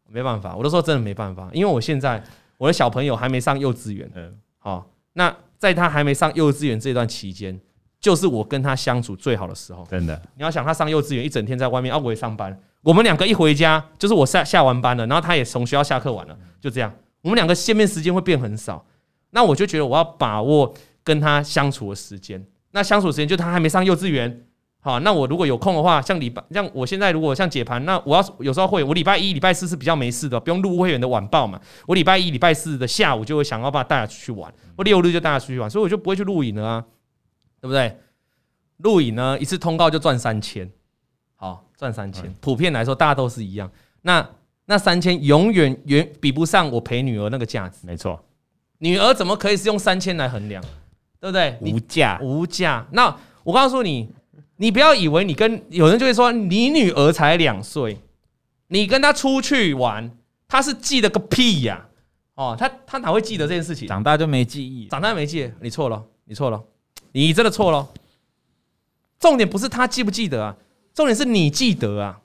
[0.09, 2.21] 没办法，我都说真的没办法，因为我现在
[2.57, 4.09] 我的小朋友还没上幼稚园。
[4.15, 7.59] 嗯，好，那在他还没上幼稚园这段期间。
[8.01, 10.15] 就是我跟他相处最好的时候，真的。
[10.37, 16.89] 你要想他上幼稚园一整天在外面，啊，我也上班，我们两个一回家就是我下下完班了，然后他也从学校下课完了，就这样，
[17.21, 18.85] 我们两个见面时间会变很少。
[19.31, 22.41] 那我就觉得我要把握跟他相处的时间。
[22.71, 24.45] 那相处时间就他还没上幼稚园，
[24.81, 31.59] 好，那我如果有空的话，像礼拜像我现在如果像解盘，那我要有时候会，我礼拜一、礼拜四是比较没事的，不用录会员的晚报嘛。
[31.85, 36.85] 我礼拜一、礼拜四的下午就会想要把他带他出去玩，我六日就带他出去玩，所以我就不会去录影了啊。
[37.61, 37.97] 对不对？
[38.77, 40.71] 录影呢，一次通告就赚三千，
[41.35, 42.33] 好赚三千。
[42.39, 43.69] 普遍来说，大家都是一样。
[44.03, 44.25] 那
[44.63, 47.79] 那三千永远远比不上我陪女儿那个价值。
[47.85, 48.23] 没错，
[48.77, 50.63] 女儿怎么可以是用三千来衡量？
[51.19, 51.57] 对不对？
[51.59, 52.87] 无价，无价。
[52.93, 53.13] 那
[53.43, 54.09] 我告诉你，
[54.61, 57.97] 你不要以为你跟有人就会说，你女儿才两岁，
[58.67, 60.11] 你跟她出去玩，
[60.49, 61.87] 她是记得个屁呀！
[62.35, 63.87] 哦，她她哪会记得这件事情？
[63.87, 66.61] 长大就没记忆，长大没记，你错了，你错了。
[67.13, 67.87] 你真的错了，
[69.17, 70.57] 重点不是她记不记得啊，
[70.93, 72.19] 重点是你记得啊。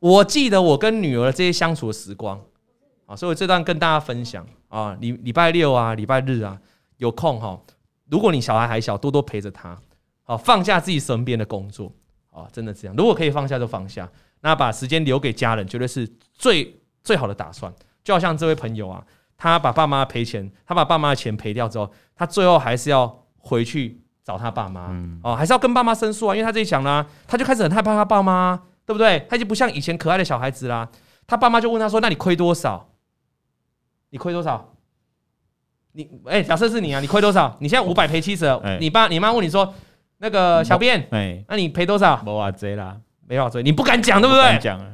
[0.00, 2.38] 我记得我跟女儿这些相处的时光
[3.06, 6.60] 啊，所以我这段跟大家分享啊，礼礼拜六啊，礼拜日啊，
[6.98, 7.58] 有空哈，
[8.10, 9.80] 如果你小孩还小，多多陪着他，
[10.24, 11.92] 好放下自己身边的工作
[12.30, 14.10] 啊，真的这样，如果可以放下就放下，
[14.40, 17.72] 那把时间留给家人，绝对是最最好的打算。
[18.02, 19.04] 就好像这位朋友啊，
[19.36, 23.20] 他把爸妈赔钱，他把爸妈的钱赔掉之后，他最后还是要。
[23.46, 29.26] 回去找他爸妈，嗯、哦，还是要跟爸妈申诉啊，因为他自己想呢，他就开始很害怕他爸妈，对不对？
[29.28, 30.88] 他已经不像以前可爱的小孩子啦。
[31.26, 32.88] 他爸妈就问他说：“那你亏多少？
[34.08, 34.72] 你亏多少？
[35.92, 37.54] 你哎、欸，假设是你啊，你亏多少？
[37.60, 38.46] 你现在五百赔七十，
[38.80, 39.74] 你爸你妈问你说，
[40.24, 42.16] 那个小编，哎，那你赔多少？
[42.24, 42.96] 没法追啦，
[43.28, 44.58] 没法追，你不敢讲，对不对？
[44.58, 44.86] 讲啊，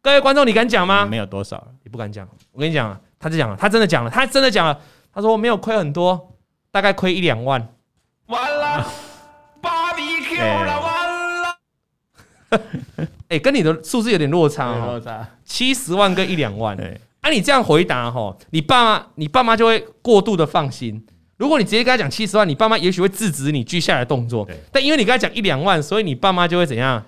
[0.00, 1.04] 各位观众，你敢讲吗？
[1.04, 2.24] 没有多少，你不敢讲。
[2.52, 4.78] 我跟你讲啊，他就讲了，他真的讲了，他真的讲了，
[5.12, 6.36] 他说我没有亏很多，
[6.70, 7.66] 大概亏一两万。”
[8.26, 8.86] 完了，
[9.60, 11.56] 芭比 Q 了，完了。
[13.28, 15.02] 哎，跟你的数字有点落差哦，
[15.44, 16.80] 七十万跟一两万。
[16.80, 21.04] 哎，啊，你这样回答哈，你爸妈，你爸妈就会过度的放心。
[21.36, 24.48] 如果你直接跟他讲七十万，你爸妈也许会制止你接下来的动作。
[24.72, 27.04] 但因为你跟他讲一两万，所以你爸妈就会怎样？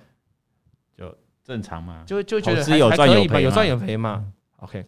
[0.97, 4.25] 就正常嘛，就就觉得还有赚有赔，有赚有赔嘛。
[4.59, 4.85] OK。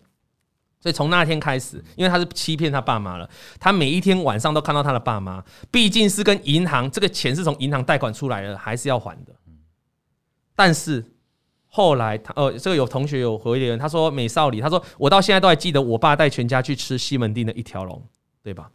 [0.83, 9.35] 所以从那天开始，因为他是欺骗他爸妈了，他每一天晚上都看到他的爸妈，毕竟是跟银行这个钱是从银行贷款出来的，还是要还的。
[10.57, 11.05] 但是
[11.67, 18.03] 后来他呃，这个有同学有回留言，他说美少里，他说我到现在都还记得我爸带全家去吃西门町的一条龙，
[18.43, 18.71] 对吧？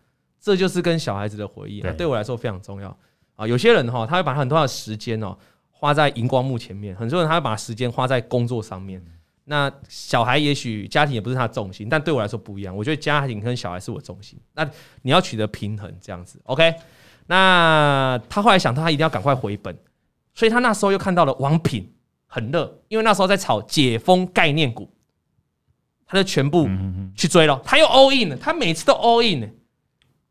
[0.46, 2.96] 这就是跟小孩子的回忆，对，对我来说非常重要
[3.36, 3.48] 啊。
[3.48, 5.36] 有些人哈，他会把很多的时间哦
[5.72, 9.04] 花在荧光幕前面，很多人他会把时间花在工作上面。
[9.46, 12.78] 那小孩也许家庭也不是他的重心，但对我来说不一样。
[12.78, 14.40] 我觉得家庭跟小孩是我重心。
[14.54, 14.64] 那
[15.02, 16.76] 你要取得平衡，这样子，OK？
[17.26, 19.76] 那他后来想，他一定要赶快回本，
[20.36, 21.92] 所以他那时候又看到了王品
[22.28, 24.88] 很热，因为那时候在炒解封概念股，
[26.06, 26.70] 他就全部
[27.16, 27.60] 去追了。
[27.66, 29.52] 他又 all in 了，他每次都 all in。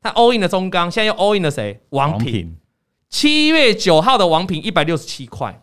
[0.04, 1.80] 他 all in 的中钢，现在又 all in 的谁？
[1.88, 2.58] 王平。
[3.08, 5.62] 七月九号的王平一百六十七块，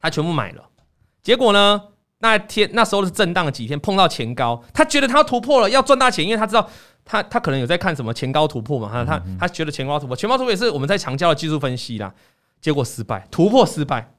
[0.00, 0.64] 他全部买了。
[1.22, 1.80] 结果呢？
[2.18, 6.68] 那天那时候是震荡了几天，碰到前高，他觉得他要突破了，要赚大钱，因为他知道
[7.04, 12.12] 他他可能有在看什么前高突破嘛，他他他觉得前高突破，前高突破也是我们在强调的技术分析啦。
[12.60, 14.12] 结果失败，突破失败，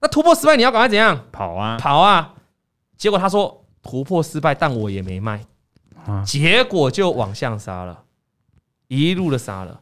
[0.00, 1.26] 那突破失败你要赶快怎样？
[1.32, 2.34] 跑啊跑啊！
[2.96, 5.44] 结果他说突破失败，但我也没卖，
[6.24, 8.04] 结果就往下杀了，
[9.00, 9.80] 一路的杀了，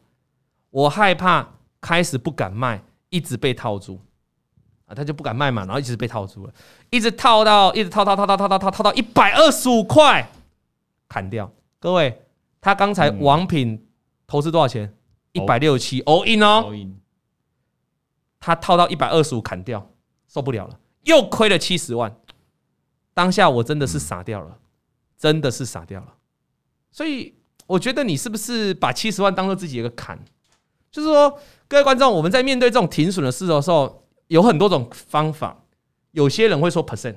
[0.71, 1.49] 我害怕，
[1.81, 4.01] 开始不敢卖，一直被套住
[4.87, 4.95] 啊。
[4.95, 6.55] 他就不敢卖嘛，然后一直被套住了，
[6.91, 10.31] 一直套到一直套套套套套套套套到一百二十五块，
[11.09, 11.53] 砍掉。
[11.81, 12.23] 各位，
[12.61, 13.89] 他刚才王品
[14.29, 14.95] 投资多少钱？
[15.33, 16.73] 一百六十七，all in 哦。
[18.39, 19.91] 他套到一百二十五，砍掉，
[20.29, 22.17] 受不了了，又亏了七十万。
[23.13, 24.59] 当下我真的是傻掉了，
[25.17, 26.15] 真的是傻掉了。
[26.93, 27.35] 所以
[27.71, 30.19] 我觉得你是不是把七十万当做自己一个坎？
[30.91, 33.99] 就是说，各位观众，我们在面对这种停损的事的时候。
[34.31, 35.65] 有很多种方法，
[36.13, 37.15] 有些人会说 percent，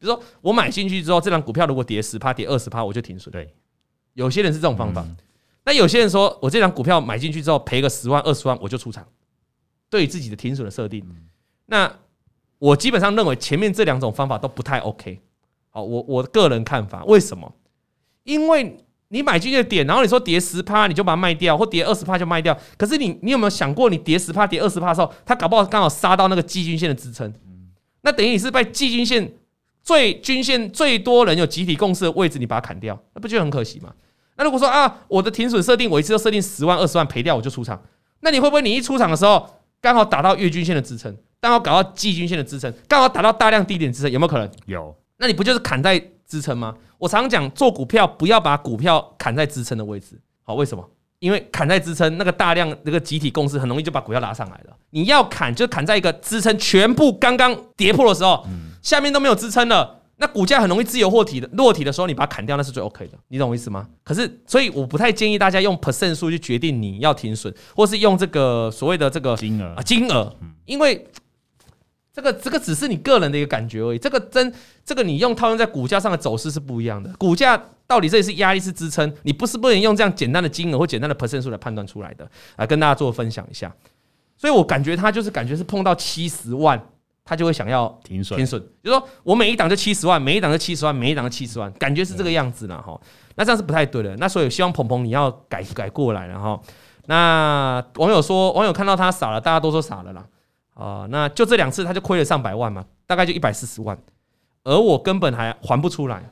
[0.00, 3.30] 比如说我买进去之后，这张股票如果跌十趴、跌二十趴，我就停损。
[3.30, 3.54] 对，
[4.14, 5.06] 有些人是这种方法。
[5.64, 9.06] 那有些人说我这张股票买进去之后赔个十万、二十万，我就出场。
[9.88, 11.06] 对于自己的停损的设定，
[11.66, 11.88] 那
[12.58, 15.20] 我基本上认为前面这两种方法都不太 OK。
[15.70, 17.54] 好，我我个人看法，为什么？
[18.24, 18.76] 因为。
[19.08, 22.56] 你买进去的点，然后你说跌十趴，你就把它卖掉，或跌二十趴就卖掉。
[22.76, 27.32] 可是你，你有没有想过，你跌十趴、跌二十趴的时候，它搞不好刚好杀到那个季均线的支撑？
[28.02, 29.32] 那等于你是被季均线
[29.82, 33.92] 最均线最多人有集体共识的位置，你把它砍掉，那不就很可惜吗？
[34.36, 37.80] 那如果说啊，我的停损设定，我一次都设定十万、二十万，赔掉我就出场，
[38.20, 39.48] 那你会不会你一出场的时候，
[39.80, 44.50] 刚好打到月均线的支撑，刚好搞到季均线的支撑，刚好打到大量低点支撑，有没有可能？
[44.66, 44.94] 有。
[45.18, 46.74] 那你不就是砍在支撑吗？
[46.98, 50.88] 我常讲做股票不要把股票砍在支撑的位置，好，为什么？
[51.18, 54.76] 因为砍在支撑那个大量那个集体共识很容易就把股票拉上来了。
[54.90, 58.46] 你要砍就砍在一个支撑全部刚刚跌破的时候，
[58.82, 63.88] 下面都没有支撑了，那股价很容易自由落体的落体的时候，你把它砍掉那是最 OK 的，你懂我意思吗？
[64.04, 71.06] 可是所以我不太建议大家用 percent 数去决定你要停损，或是用这个所谓的这个金额啊金额，因为。
[72.16, 74.50] 这个这个只是你个人的一个感觉而已，这个真
[74.86, 77.12] 这个你用套用在股价上的走势是不一样的。
[77.18, 82.26] 股价到底这里是压力是支撑，你不是不能用这样简单的金额或简单的 percent 数来判断出来的。
[82.56, 83.70] 来跟大家做分享一下，
[84.38, 86.82] 所以我感觉他就是感觉是碰到七十万，
[87.22, 92.98] 他就会想要停损停损，就是说我每一档就七十万，每一档就七十万，每一档就七十万，感觉是这个样子了哈。
[93.34, 94.16] 那这样是不太对的。
[94.16, 96.58] 那所以希望鹏鹏你要改改过来了哈。
[97.08, 100.24] 那网友说，网友看到他傻了，大家都说傻了啦。
[100.76, 103.98] 啊、呃，那就这两次他就亏了上百万嘛，大概就一百四十万，
[104.62, 106.22] 而我根本还还不出来，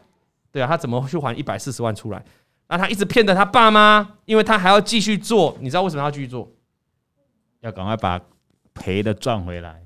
[0.52, 2.22] 对啊，他怎么去还一百四十万出来？
[2.68, 6.46] 那他一直骗着他爸妈，因为他还要继续做，你知道为什么要继续做？
[7.60, 8.20] 要赶快把
[8.74, 9.82] 赔的赚回来。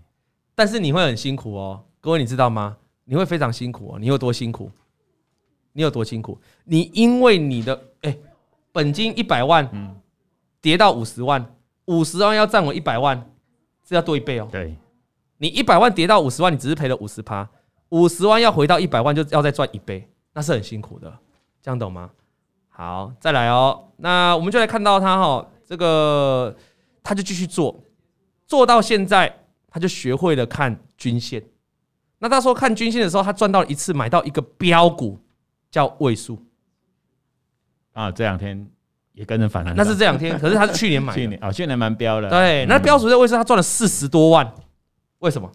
[0.56, 2.76] 但是你会很辛苦哦，各位你知道吗？
[3.04, 4.70] 你会非常辛苦哦，你有多辛苦？
[5.72, 6.36] 你有多辛苦？
[6.64, 8.20] 你因为你的哎、欸，
[8.72, 9.94] 本金一百万，嗯，
[10.60, 13.30] 跌到五十万，五十万要占我一百万。
[13.88, 14.46] 是要多一倍哦。
[14.52, 14.76] 对，
[15.38, 17.48] 你一百万跌到五十万，你只是赔了五十趴，
[17.88, 21.18] 五十万要回到一百万，就要再赚一倍，那是很辛苦的，
[21.62, 22.10] 这样懂吗？
[22.68, 23.88] 好，再来哦。
[23.96, 26.54] 那我们就来看到他哈，这个
[27.02, 27.82] 他就继续做，
[28.46, 31.42] 做到现在他就学会了看均线。
[32.18, 35.18] 那他说看均线的时候，他赚到一次买到一个标股
[35.70, 36.44] 叫位数
[37.94, 38.68] 啊，这两天。
[39.18, 42.30] 也跟着反弹，那是这两天，可是他是去年买的， 去年啊，去年蛮标的。
[42.30, 44.48] 对，那标准在位数他赚了四十多万，
[45.18, 45.50] 为什么？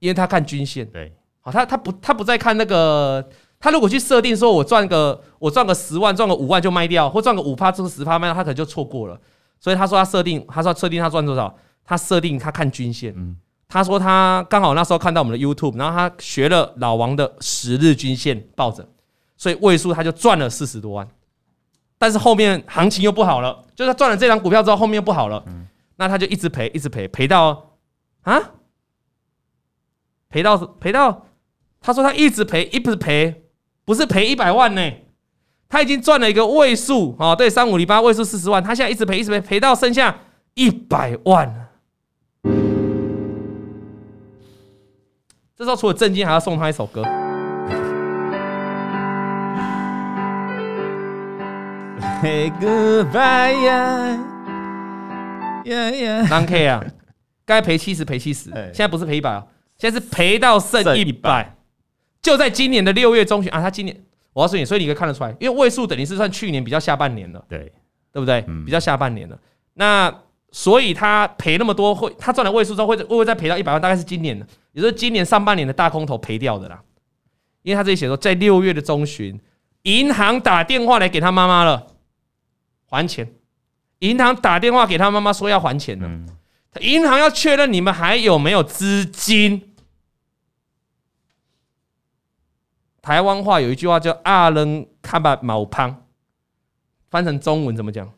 [0.00, 0.84] 因为他看均线。
[0.90, 3.24] 对，好，他他不他不再看那个，
[3.60, 9.16] 他如果去设定说我赚个我赚个十万赚个五万就卖掉，或赚个五趴这个十趴卖掉，他可能就错过了。
[9.60, 11.56] 所以他说他设定，他说设定他赚多少？
[11.84, 13.14] 他设定他看均线。
[13.16, 13.36] 嗯，
[13.68, 18.88] 他说他刚好那时候看到我们的 YouTube，然后他学了老王的十日均线抱着，
[19.36, 21.08] 所以位数他就赚了四十多万。
[21.98, 25.42] 但是后面行情又不好了，就是他赚了这张股票之后，后面又不好了，
[25.96, 27.76] 那他就一直赔，一直赔，赔到
[28.22, 28.40] 啊，
[30.28, 31.26] 赔到赔到，
[31.80, 33.44] 他说他一直赔，一直赔，
[33.84, 34.92] 不是赔一百万呢，
[35.68, 40.18] 他已经赚了一个位数哦，对，三五零八位数四十万，他现在一直赔，一直赔，赔到剩下
[40.54, 41.70] 一百万。
[45.56, 47.02] 这时候除了震惊，还要送他一首歌。
[52.22, 54.18] Hey goodbye 呀
[55.64, 56.26] 呀呀！
[56.28, 56.84] 当 K 啊，
[57.44, 61.56] 该赔七十赔七十，现在不是赔一百啊，现在是赔到剩一百。
[62.22, 63.96] 就在今年的六月中旬啊，他今年
[64.32, 67.72] 我告诉你，所以你可以看得出来，因为位数等于是算去年比较下半年了，对
[68.12, 68.42] 对不对？
[68.64, 69.38] 比较下半年了，
[69.74, 70.14] 那。
[70.56, 73.80] 所以他赔那么多，会他赚了位数之后会会不会再赔到一百万？
[73.80, 76.80] 大概是今年的，也就是今年上半年的大空头赔掉的啦。
[77.62, 79.36] 因为他这里写说，在六月的中旬，
[79.82, 81.84] 银行打电话来给他妈妈了，
[82.94, 83.34] 还钱。
[83.98, 86.10] 银行打电话给他妈妈说要还钱了，
[86.80, 89.74] 银行要确认你们还有没有资金。
[93.02, 96.04] 台湾话有一句话叫“阿伦卡巴毛胖”，
[97.10, 98.10] 翻成中文怎么讲？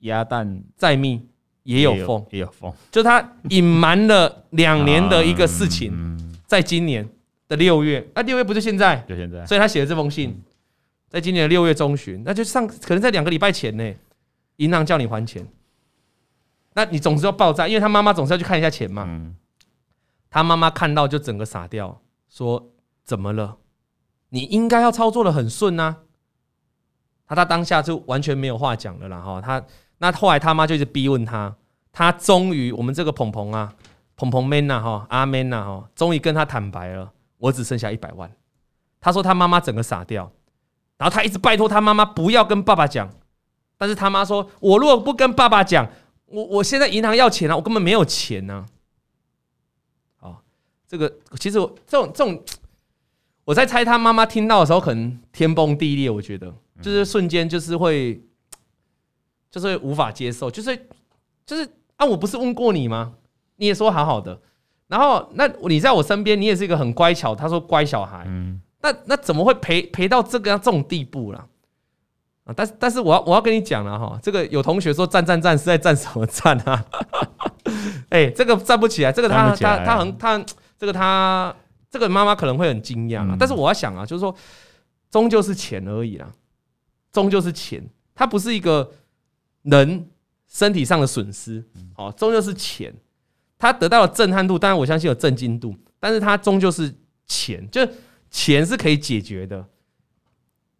[0.00, 0.62] 鸭蛋。
[0.76, 1.26] 再密。
[1.66, 5.92] 也有缝，也有缝，就他隐瞒了两年的一个事情，
[6.46, 7.08] 在今年
[7.48, 10.40] 的六月，那六月不是现在，就现在，所以他写了这封信，
[11.08, 13.94] 在今年的六月中旬，那就上可能在两个礼拜前呢，
[14.56, 15.46] 银行叫你还钱，
[16.74, 19.32] 那你总是要爆炸，因为他妈妈总是要去看一下钱嘛，
[20.30, 22.70] 他妈妈看到就整个傻掉，说
[23.04, 23.58] 怎么了？
[24.30, 25.96] 你应该要操作的很顺呐，
[27.26, 29.64] 他他当下就完全没有话讲了啦哈，他。
[29.98, 31.56] 那后来他妈就一直逼问他，
[31.90, 33.72] 他终于我们这个鹏鹏啊，
[34.14, 38.30] 鹏鹏 man 呐哈，阿 man 呐哈，终于跟他坦白了，我只剩下一百万。
[39.00, 40.30] 他说他妈妈整个傻掉，
[40.96, 43.10] 然后他一直拜托他妈妈不要跟爸爸讲，
[43.76, 45.88] 但是他妈说，我如果不跟爸爸讲，
[46.26, 48.66] 我我现在银行要钱啊，我根本没有钱呢。
[50.20, 50.38] 啊，
[50.86, 52.42] 这个其实我这种这种，
[53.44, 58.20] 我在猜他妈妈听到的时候可能天崩地裂，我觉得就是瞬间就是会。
[59.48, 60.76] 就是无法接受，就是
[61.46, 62.04] 就是啊！
[62.04, 63.14] 我不是问过你吗？
[63.54, 64.38] 你也说好好的，
[64.86, 71.46] 然后那你在我身边，你也是一个很乖巧，他说乖小孩，嗯，那那怎么会赔赔到这个这种地步了？
[72.44, 72.54] 啊！
[72.56, 76.84] 但是但是我要我要跟你讲了哈，这个有同学说站站站是在站什么站啊？
[78.10, 80.44] 哎，这个站不起来，这个他他他很他
[80.78, 81.54] 这个他
[81.90, 84.34] 这个妈妈可能会很惊讶啊，但是我要想啊，就是说
[85.10, 86.30] 终究是钱而已啦，
[87.12, 88.90] 终究是钱，它不是一个。
[89.68, 90.08] 人
[90.46, 91.60] 身体上的损失，
[91.96, 92.94] 哦，终究是钱。
[93.58, 96.94] 他得到了震撼度，当然我相信有震惊度，但是他终究是
[97.26, 97.84] 钱，就
[98.30, 99.64] 钱是可以解决的。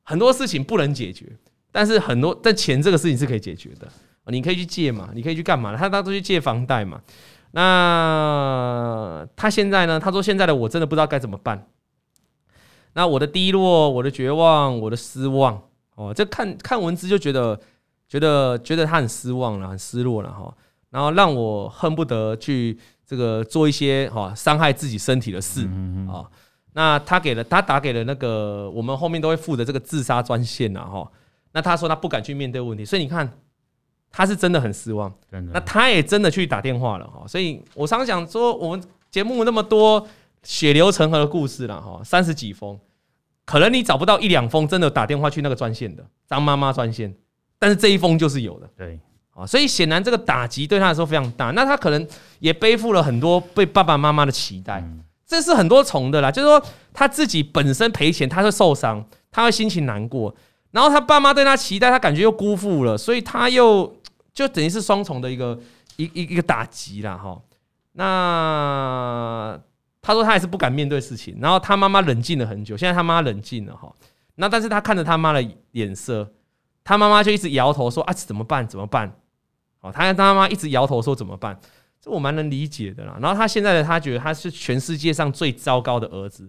[0.02, 1.36] 很多事情不能解决，
[1.72, 3.88] 但是很多但钱这个事情是可以解决的。
[4.26, 5.76] 你可以去借嘛，你可以去干嘛？
[5.76, 7.00] 他他都去借房贷嘛。
[7.52, 9.98] 那他现在呢？
[9.98, 11.66] 他说现在的我真的不知道该怎么办。
[12.94, 15.62] 那我的低落，我的绝望，我的失望，
[15.94, 17.60] 哦，这看看文字就觉得。
[18.08, 20.56] 觉得觉得他很失望了，很失落了哈，
[20.90, 25.68] 然后让我恨不得去这个做一些哈伤害自己身体的事
[26.08, 26.22] 啊。
[26.76, 31.10] 那他给了他打给了那个我们后面都会附的这个自杀专线呐哈。
[31.52, 33.26] 那他说他不敢去面对问题，所以你看
[34.10, 35.10] 他是真的很失望。
[35.54, 37.26] 那他也真的去打电话了哈。
[37.26, 40.06] 所以我常想说，我们节目那么多
[40.42, 42.78] 血流成河的故事了哈，三十几封，
[43.46, 47.10] 可能你找不到一两封真的打电话去那个专线的张妈妈专线。
[47.58, 49.00] 但是这一封就是有的，对
[49.32, 51.52] 啊，所以显然这个打击对他来说非常大。
[51.52, 52.06] 那他可能
[52.38, 54.84] 也背负了很多被爸爸妈妈的期待，
[55.26, 56.30] 这是很多重的啦。
[56.30, 56.62] 就是说
[56.94, 60.34] 他自己本身赔钱，他会受伤，他会心情难过，
[60.70, 63.96] 然后他爸妈对他期待，他感觉又辜负了，所以他又
[64.32, 65.58] 就等于是双重的一个
[65.96, 67.16] 一一一个打击啦。
[67.16, 67.40] 哈。
[67.92, 69.58] 那
[70.00, 73.92] 他说他还是不敢面对事情，然后他妈妈冷静了很久，现在他妈冷静了哈。
[74.36, 76.32] 那但是他看着他妈的脸色。
[76.88, 78.64] 他妈妈就一直摇头说：“啊，怎么办？
[78.64, 79.12] 怎么办？”
[79.82, 81.58] 哦，他跟他妈妈一直摇头说：“怎么办？”
[82.06, 83.16] 这我蛮能理解的啦。
[83.20, 86.48] 然后他现在的他觉得他是全世界上最糟糕的儿子，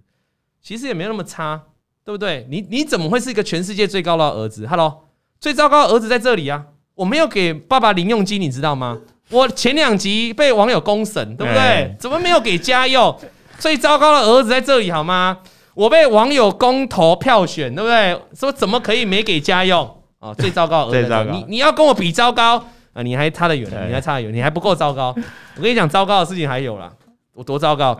[0.62, 1.60] 其实也没有那么差，
[2.06, 2.46] 对不对？
[2.50, 5.06] 你你怎么会是一个全世界最高的儿子？Hello，
[5.40, 6.64] 最糟糕的儿子在这里啊！
[6.94, 9.00] 我没有给爸爸零用金，你知道吗？
[9.32, 11.96] 我前两集被网友公审，对不对？
[12.00, 13.20] 怎么没有给家用？
[13.58, 15.40] 最糟糕的儿子在这里好吗？
[15.74, 18.20] 我被网友公投票选，对不对？
[18.36, 19.90] 说怎么可以没给家用？
[20.20, 22.64] 哦，最糟糕的儿子， 你你要跟我比糟糕
[22.98, 23.04] 啊？
[23.04, 25.16] 你还差得远，你还差得远，你还不够糟糕。
[25.56, 26.92] 我跟你讲，糟糕的事情还有啦，
[27.34, 28.00] 我多糟糕！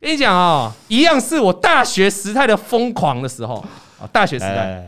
[0.00, 3.64] 跟你讲啊，一样是我大学时代的疯狂的时候
[4.00, 4.84] 啊，大学时代，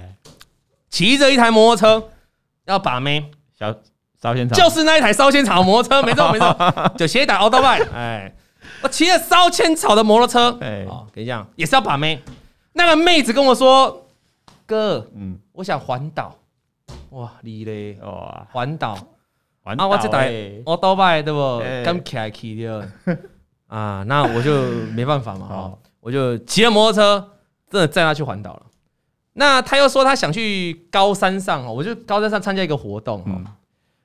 [0.90, 2.08] 骑着一台摩托车
[2.66, 3.24] 要把妹，
[3.56, 3.72] 小
[4.20, 6.56] 烧仙草，就是那一台烧仙草摩托车，没错没错，
[6.98, 8.34] 就斜打奥特曼，哎，
[8.82, 12.20] 我骑着烧仙草的摩托车，哎哦，跟你讲，也是要把妹。
[12.72, 14.08] 那个妹子跟我说
[14.66, 16.36] ：“哥，嗯，我想环岛。”
[17.10, 17.96] 哇，你嘞？
[18.02, 18.98] 哇，环岛
[19.64, 19.86] 啊！
[19.88, 21.62] 我这台我倒卖对不？
[21.84, 22.88] 刚开起的
[23.66, 27.32] 啊，那我就没办法嘛，哈，我就骑着摩托车，
[27.70, 28.62] 真的载他去环岛了。
[29.32, 33.44] 那他又说他想去高山上，我就高山上参加一个活动，嗯，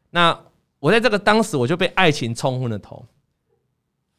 [0.09, 0.35] 那
[0.79, 3.05] 我在这个当时我就被爱情冲昏了头，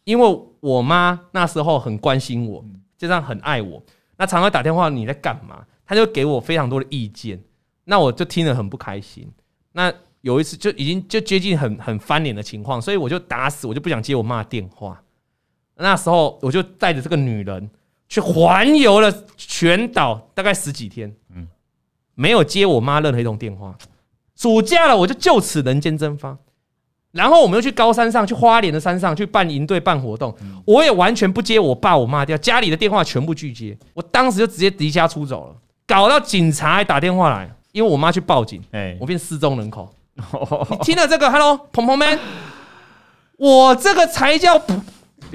[0.04, 2.64] 因为我妈那时候很关心我，
[2.96, 3.82] 就这样很爱我。
[4.16, 5.64] 那常常打电话，你在干嘛？
[5.86, 7.42] 他就给我非常多的意见，
[7.84, 9.28] 那我就听得很不开心。
[9.72, 9.92] 那
[10.22, 15.02] 有一次就已经就接近很很翻脸的情况，所以我就打死我就不想接我妈的电话。
[15.76, 17.70] 那时候我就带着这个女人
[18.08, 21.48] 去环游了全岛，大概十几天，嗯，
[22.14, 23.74] 没有接我妈任何一通电话。
[24.36, 26.36] 暑假了，我就就此人间蒸发。
[27.12, 33.76] 然后我们又去高山上，去花莲的山上去办营队、办活动，我也完全不接我爸我妈电话，家里的电话全部拒接。
[33.94, 35.56] 我当时就直接离家出走了，
[35.86, 38.62] 搞到警察还打电话来，因为我妈去报警，
[39.00, 39.92] 我变失踪人口。
[40.70, 42.18] 你听了这个，Hello，鹏鹏们，
[43.36, 44.74] 我这个才叫不，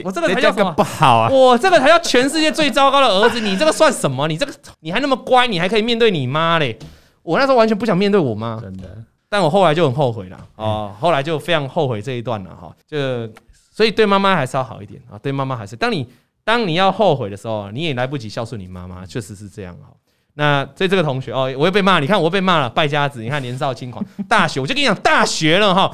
[0.04, 1.30] 我这个才叫什么不好啊？
[1.30, 4.28] 我这个才叫全世界最糟糕的儿子， 你这个算什么？
[4.28, 6.78] 你这个你还那么乖，你还可以面对你妈嘞？
[7.24, 8.84] 我那时候完全不想面对我妈，真的。
[9.28, 13.28] 但我后来就很后悔了哦，后来就非常后悔这一段了哈，就
[13.74, 16.08] 所以对妈妈还是要好一点啊，对妈妈还是，当你
[16.44, 19.90] 当你要后悔的时候，你也来不及孝顺你妈妈，确实是这样哈。
[20.36, 25.94] 那所以这个同学哦，我又被骂，你看我又被骂了，败家子，你看年少轻狂， 大学我就跟你讲大学了哈，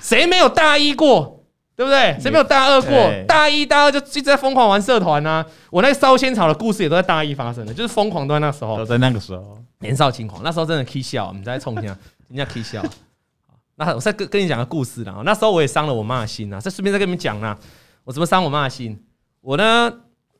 [0.00, 1.42] 谁没有大一过，
[1.74, 2.16] 对不对？
[2.20, 3.10] 谁没有大二过？
[3.26, 11.96] 大一大二就一直在疯狂玩社团呐，我那个烧仙草的故事也都在大一发生的，就是疯狂都在那时候，都在那个时候，年少轻狂，那时候真的可以笑，你在冲天。
[12.28, 12.82] 人家可以笑，
[13.78, 15.22] 那我再跟跟你讲个故事啦。
[15.24, 17.56] 那时候我也伤了我妈的心啊，再顺便再跟你们讲啦。
[18.02, 19.00] 我怎么伤我妈的心？
[19.40, 19.92] 我呢，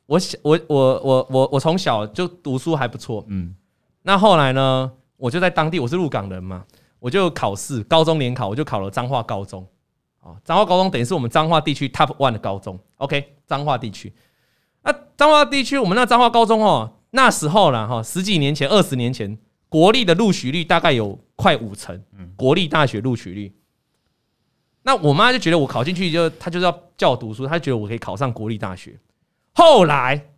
[0.07, 3.55] 我小我我我我我从小就读书还不错，嗯。
[4.01, 6.65] 那后来呢，我就在当地，我是鹿港人嘛，
[6.99, 9.67] 我就考试，高中联考，我就考了彰化高中。
[10.21, 12.79] 哦，彰化高中等于是我们彰化地区 Top One 的高中。
[12.95, 14.11] OK，彰化地区。
[14.83, 19.37] 那彰化地区，我们那彰化高中哦，那时候啦哈，十几年前，二十年前。
[19.69, 23.53] 国立的录取率大概有快五成，嗯国立大学录取率。
[24.83, 28.97] 那我妈就觉得我考进去就，她就是要叫我读书，她觉得我可以考上国立大学。
[29.57, 30.29] 后来，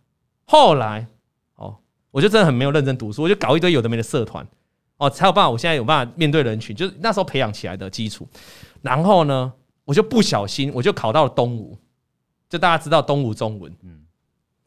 [0.46, 1.06] 后来，
[1.56, 1.76] 哦，
[2.10, 4.46] 我就真的很没有认真读书，我就搞一堆有的没的社团，
[4.96, 8.26] 哦，才有办法，我现在有办法面对人群，就是那时候培养起来的基础。
[8.80, 9.52] 然后呢，
[9.84, 11.76] 我就不小心，我就考到了东吴，
[12.48, 14.00] 就大家知道东吴中文，嗯，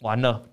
[0.02, 0.44] 完了。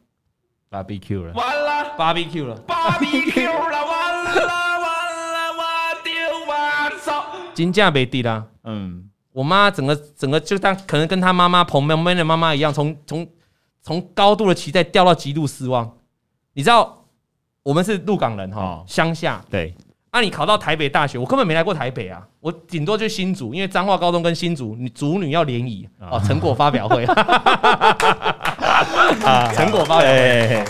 [0.70, 4.86] barbecue 了，完了，barbecue 了，barbecue 了，完了，完
[5.34, 5.62] 了，我
[6.04, 6.12] 丢
[6.46, 8.46] 我操，金价没低啦。
[8.62, 13.26] 嗯，我妈整个整个就当可能跟她妈妈彭妹妹的妈妈一样，从从
[13.82, 15.90] 从高度的期待掉到极度失望。
[16.52, 17.04] 你知道，
[17.62, 19.44] 我们是鹿港人哈，乡下。
[19.50, 19.74] 对，
[20.10, 27.04] 啊，你考到台北大学，我根本没来过台北啊，我顶多就新竹，因为彰化高中跟新竹女主女要联谊哦，成果发表会。
[29.24, 30.64] 啊， 成果发表会，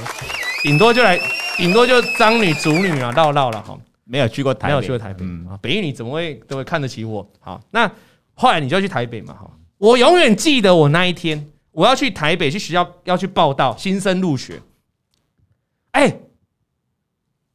[0.63, 1.19] 顶多就来，
[1.57, 5.59] 顶多就张女主女啊，绕绕了哈，没有去过台，没有去过台北啊。
[5.63, 7.27] 北一女怎么会都会看得起我？
[7.41, 7.91] 好，那
[8.35, 9.51] 后来你就去台北嘛哈。
[9.79, 14.63] 我永远记得我那一天，我要去台北去学校要去报到新生入学。
[15.93, 16.21] 哎，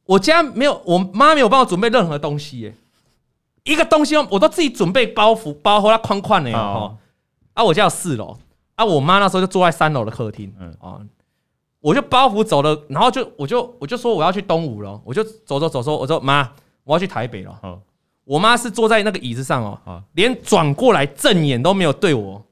[0.04, 2.74] 我家没有，我妈没有帮我准备任何东西耶，
[3.64, 6.96] 一个东西我都自己准备包袱包好它宽宽的哦。
[7.54, 8.36] 啊，我家有四楼。
[8.76, 8.84] 啊！
[8.84, 11.00] 我妈那时候就坐在三楼的客厅，嗯啊，
[11.80, 16.52] 我就包袱走了，然后就我就我就说我要去东吴了，我就走走走说，我说妈，
[16.84, 17.58] 我要去台北了。
[17.62, 17.80] 哦，
[18.24, 22.44] 我妈是坐在那个椅子上哦，连转过来正眼都没有对我，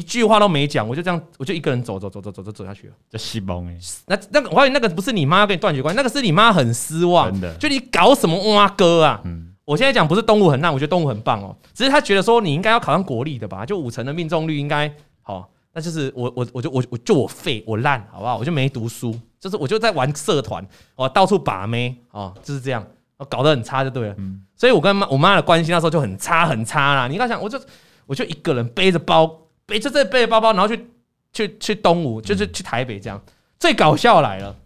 [0.00, 2.94] 一句话都没讲，我就这样，我就一个人走走走走走走走下去了。
[3.10, 9.20] 这失望哎，那那个我怀疑那个不是你妈跟你断绝关系，那个是你妈很失望，真的，就你搞什么哇哥啊？
[9.24, 9.48] 嗯。
[9.66, 14.92] 我现在讲不是动物很烂，我觉得动物很棒哦，只是他觉得说你应该要考上国立的吧，就五成的命中率应该。
[15.22, 18.36] 好，那就是我我我就我我就我废我烂，好不好？
[18.38, 22.84] 我就没读书，就是我就在玩社团，哦，到处把妹，哦，就是这样，
[23.28, 24.14] 搞得很差就对了。
[24.18, 27.06] 嗯，所以我跟妈我妈的关系那时候就很差很差啦。
[27.06, 27.60] 你刚想，我就
[28.06, 29.30] 我就一个人背着包，
[29.70, 30.90] 背着这背着包包，然后去
[31.32, 33.22] 去去东吴，就是去台北这样。
[33.58, 34.56] 最搞笑来了，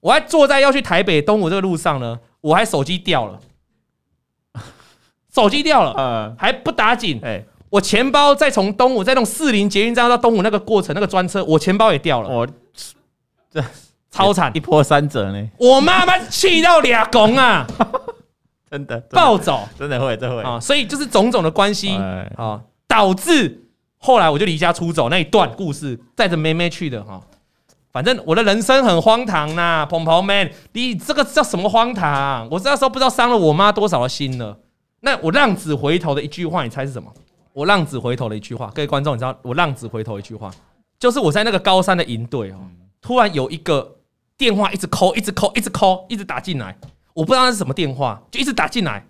[0.00, 3.40] 我还坐在要去台北东吴这个路上呢，我还手机掉了，
[5.34, 7.44] 手机掉了，呃，还不打紧，哎。
[7.72, 12.46] 我钱包再从东吴再从四零捷运站到东吴那个过程那个专车，我钱包也掉了，我
[13.50, 13.64] 这
[14.10, 15.48] 超惨，一波三折呢。
[15.56, 17.66] 我妈妈气到俩拱啊，
[18.70, 20.60] 真的暴走，真的会，真的会啊。
[20.60, 21.96] 所以就是种种的关系
[22.36, 23.61] 啊，导致
[24.02, 27.20] 后来我就离家出走那一段故事，带着妹妹去的哈。
[27.92, 32.48] 反正我的人生很荒唐呐，鹏鹏们，你这个叫什么荒唐？
[32.50, 34.58] 我那时候不知道伤了我妈多少的心了。
[35.00, 37.12] 那我浪子回头的一句话，你猜是什么？
[37.52, 40.50] 我浪子回头的一句话，各位观众，你知道我浪子回头一句话，
[40.98, 42.56] 就是我在那个高三的营队哦，
[43.00, 43.96] 突然有一个
[44.38, 46.76] 电话一直扣，一直扣，一直扣，一直打进来，
[47.12, 49.06] 我不知道那是什么电话，就一直打进来，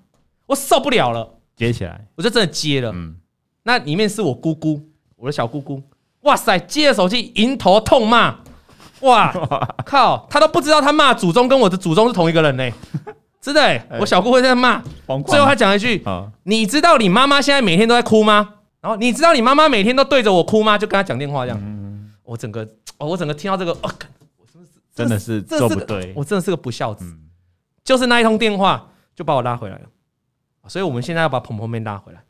[0.47, 2.90] 我受不了了，接起来，我就真的接了。
[2.93, 3.16] 嗯，
[3.64, 4.80] 那里面是我姑姑，
[5.16, 5.82] 我的小姑姑，
[6.22, 8.40] 哇塞，接着手机，迎头痛骂。
[9.00, 9.32] 哇
[9.84, 10.28] 靠！
[10.30, 12.70] 他都不知道他骂祖宗跟我的祖宗是同一个人呢，
[13.40, 13.84] 真的、欸。
[13.98, 14.80] 我小姑会在骂，
[15.26, 16.04] 最后他讲一句
[16.44, 20.78] ：“你知道你妈妈现在每天都在哭吗？”然后你知道你妈妈每天都对着我哭吗？
[20.78, 21.60] 就跟他讲电话这样。
[22.22, 23.90] 我整个，我整个听到这个，我
[24.94, 27.04] 真的是做不对，我真的是个不孝子。
[27.82, 29.86] 就是那一通电话就把我拉回来了，
[30.68, 32.22] 所以我们现在要把鹏鹏妹拉回来，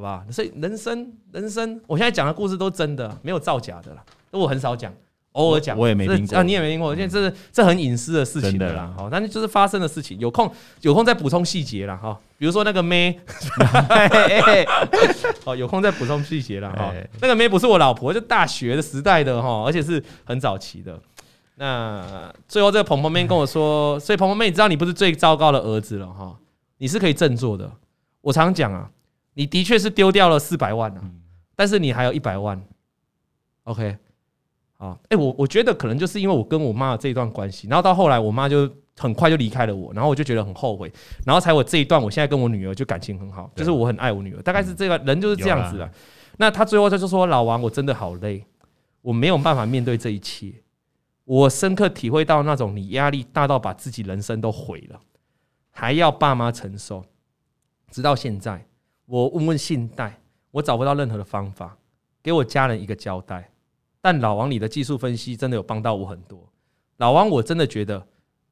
[0.00, 0.24] 好不好？
[0.32, 4.92] 所以人生，人生，我现在讲的故事都真的，没有造假的啦，都我很少讲。
[5.32, 8.92] 偶尔讲，我也没听过啊，你也没听过，因为这是这很隐私的事情的啦。
[8.96, 11.96] 好，但是就是发生的事情，有空有空再补充细节啦。
[11.96, 12.18] 哈。
[12.36, 13.16] 比如说那个妹，
[15.44, 16.72] 哦，有空再补充细节啦。
[16.76, 16.92] 哈。
[17.22, 20.98] 那个妹不是我老婆，就大学的时代的哈，而且是很早期的。
[21.54, 26.34] 那最后这个鹏鹏妹跟我说， 所以鹏鹏妹，你知道你不是最糟糕的儿子了哈，
[26.78, 27.70] 你是可以振作的。
[28.22, 28.90] 我常讲啊，
[29.34, 31.00] 你的确是丢掉了四百万啊，
[31.56, 32.60] 但是你还有一百万。
[33.64, 33.96] OK。
[34.76, 38.66] 好，哎，我我觉得可能就是因为我跟我妈的这一段关系，然后到后来我妈就
[38.96, 40.90] 很快就离开了我，然后我就觉得很后悔，
[41.26, 45.92] 然后才我这一段，我现在跟我女儿就感情很好，就是我很爱我女儿，大概是这个人就是这样子的。
[46.38, 48.42] 那他最后他就说：“老王，我真的好累，
[49.02, 50.62] 我没有办法面对这一切，
[51.24, 54.98] 我深刻体会到那种你压力大到把自己人生都毁了，
[55.70, 57.04] 还要爸妈承受。
[57.90, 58.64] 直到现在，
[59.10, 60.16] 我问问信贷，
[60.52, 61.76] 我找不到任何的方法
[62.22, 63.50] 给我家人一个交代。”
[64.00, 66.48] 但老王，你的技术分析真的有帮到我很多。
[66.98, 68.06] 老王，我真的觉得，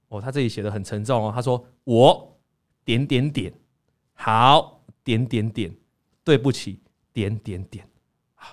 [0.08, 1.32] 哦，他这里写的很沉重哦。
[1.32, 2.36] 他说我
[2.84, 3.52] 点点点
[4.14, 5.74] 好点点点
[6.24, 6.80] 对不起
[7.12, 7.86] 点点点
[8.34, 8.50] 啊，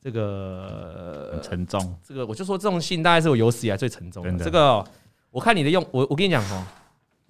[0.00, 1.98] 这个很沉重。
[2.02, 4.44] 这个我就说这种信大概是我有史以来最沉重的。
[4.44, 4.84] 这个
[5.30, 6.66] 我看你的用，我我跟你讲哦，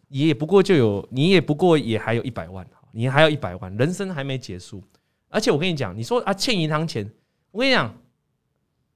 [0.07, 4.82] 你也不过就有，你也不过也还有一百万，你还有一百万，人生还没结束。
[5.28, 7.11] 而且我跟你讲，你说啊欠银行钱，
[7.51, 7.95] 我跟你讲。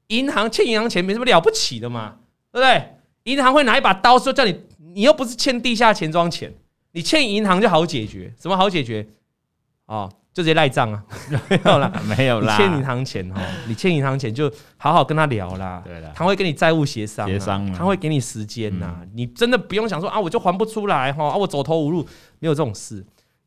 [0.09, 2.17] 银行欠银行钱没什么了不起的嘛，
[2.51, 2.97] 对不对？
[3.23, 4.61] 银行会拿一把刀说叫你，
[4.95, 6.53] 你又不是欠地下钱庄钱，
[6.91, 9.07] 你欠银行就好解决，什么好解决？
[9.87, 11.03] 哦，就直接赖账啊，
[11.49, 12.57] 没有啦，没有啦。
[12.59, 15.83] 欠银行钱哈，你欠银行钱就好好跟他聊啦，
[16.15, 22.07] 他会跟你债务协商，协商，他会给你时间呐，你真的不用想说啊，我就还不出来哈，啊，我走投无路，
[22.39, 23.03] 没有这种事，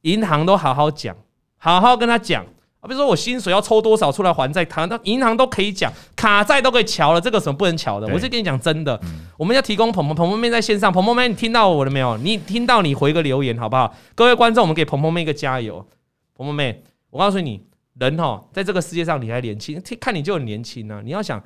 [0.06, 1.16] 银行都好好讲，
[1.58, 2.45] 好好跟他讲。
[2.88, 8.08] 比如说我薪水要抽多少出来还债，谈到银行都可以讲，卡债都可以瞧了，这个什么不能瞧的？
[8.14, 8.99] 我是跟你讲真的，
[9.38, 12.16] 我们要提供鹏鹏鹏鹏妹在线上，鹏鹏妹你听到我了没有？
[12.18, 13.91] 你听到你回个留言好不好？
[14.14, 15.84] 各位观众，我们给鹏鹏妹一个加油。
[16.36, 17.60] 鹏鹏妹，我告诉你，
[17.95, 21.01] 人哈，在这个世界上你还年轻，看你就很年轻啊。
[21.03, 21.41] 你要想，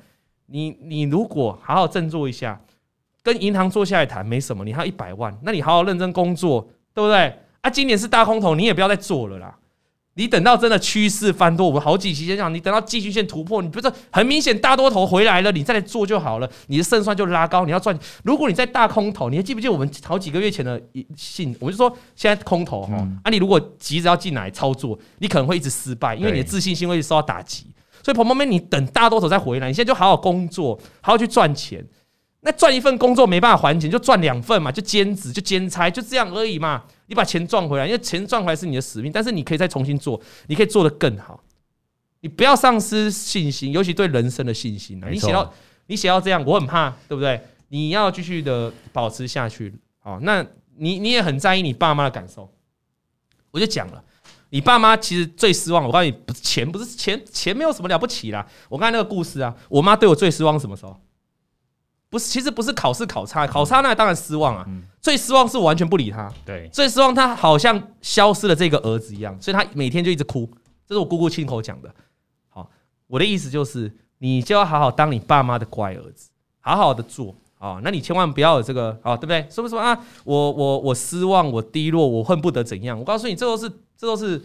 [0.48, 2.60] 你你如果好好振作一下，
[3.22, 7.34] 跟银行坐下来谈没什么，你还有一百万，那你好好认真工作，对不对？
[7.62, 9.56] 啊，今年是大空头，你也不要再做了啦。
[10.14, 17.64] 你等到真的趋势翻多，我们好几期先讲，你等到季均线突破，你不是很明显大多头回来了，你再来做就好了，你的胜算就拉高。
[17.64, 20.80] 你要赚，如果你在大空头，你还记不记得我们好几个月前的
[21.16, 21.56] 信？
[21.60, 27.66] 我就说现在空头哈，啊，你如果急着要进来操作，你可能会一直失败，因为你的自信心会受到打击。
[28.02, 31.86] 所以鹏鹏妹，你等大多头再回来，你现在就好好工作，好好去赚钱。
[32.42, 36.82] 那赚一份工作没办法还钱，就赚两份嘛，就兼职，就兼差，就这样而已嘛。
[37.06, 41.42] 你把钱赚回来，因为钱赚回来是你的使命，但是你可以再重新做，你可以做得更好。
[42.20, 45.02] 你不要丧失信心，尤其对人生的信心。
[45.10, 45.52] 你写到
[45.86, 47.40] 你写到这样，我很怕，对不对？
[47.68, 49.74] 你要继续的保持下去。
[49.98, 50.44] 好，那
[50.76, 52.50] 你你也很在意你爸妈的感受。
[53.50, 54.02] 我就讲了，
[54.50, 55.84] 你爸妈其实最失望。
[55.84, 58.46] 我告诉你，不是钱，不是钱，钱没有什么了不起啦。
[58.68, 60.98] 我刚才那个故事啊，我妈对我最失望什么时候？
[62.10, 64.66] 不是，其实不是考试考差，考差那当然失望啊。
[65.00, 70.50] 最失望是我完全不理他，对，最失望他好像消失了这个儿子一样，所以他每天就一直哭。
[70.86, 71.88] 这是我姑姑亲口讲的。
[72.48, 72.68] 好，
[73.06, 77.80] 我的意思就是，你就要好好当你爸妈的乖儿子，好好的做啊。
[77.84, 79.46] 那你千万不要有这个啊，对不对？
[79.48, 79.96] 是不是啊？
[80.24, 82.98] 我我我失望，我低落，我恨不得怎样？
[82.98, 84.44] 我告诉你，这都是这都是这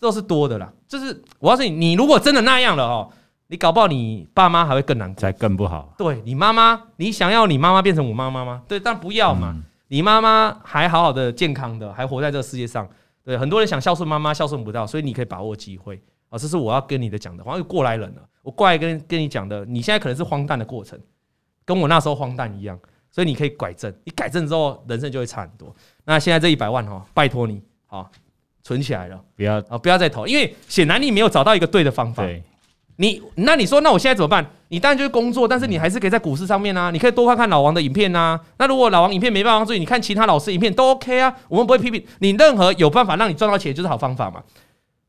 [0.00, 0.72] 都是多的啦。
[0.88, 3.12] 就是我告诉你，你如果真的那样了哦。
[3.52, 5.92] 你搞不好你爸妈还会更难过，才更不好。
[5.98, 8.62] 对你妈妈，你想要你妈妈变成我妈妈吗？
[8.66, 9.54] 对，但不要嘛。
[9.88, 12.88] 你妈妈还好好的、健康的，还活在这个世界上。
[13.22, 18.22] 对，很多人想孝顺妈妈，孝顺不到，所以你可以把握机会，啊，这是我要跟你的讲的，好像过来人了。
[18.40, 20.98] 我过来跟跟你讲的，你现在可能是荒诞的过程，
[21.66, 22.80] 跟我那时候荒诞一样，
[23.10, 25.76] 所以你可以改正，你改正之后，人生就会差很多。
[26.06, 28.08] 那现在这一百万哈，拜托你啊，
[28.62, 32.24] 存起来了，不要啊，不要再投，因为显然你没有找到一个对的方法。
[32.24, 32.42] 对，
[33.02, 34.48] 你那你说，那我现在怎么办？
[34.68, 38.40] 你当然就是工作，但是你还是可以在股市上面啊，你可以多看看老王的影片啊。
[38.58, 42.30] 那如果老王影片没办法注意，你看其他老师影片都 OK 啊，我们不会批评你。
[42.30, 44.40] 任何有办法让你赚到钱就是好方法嘛。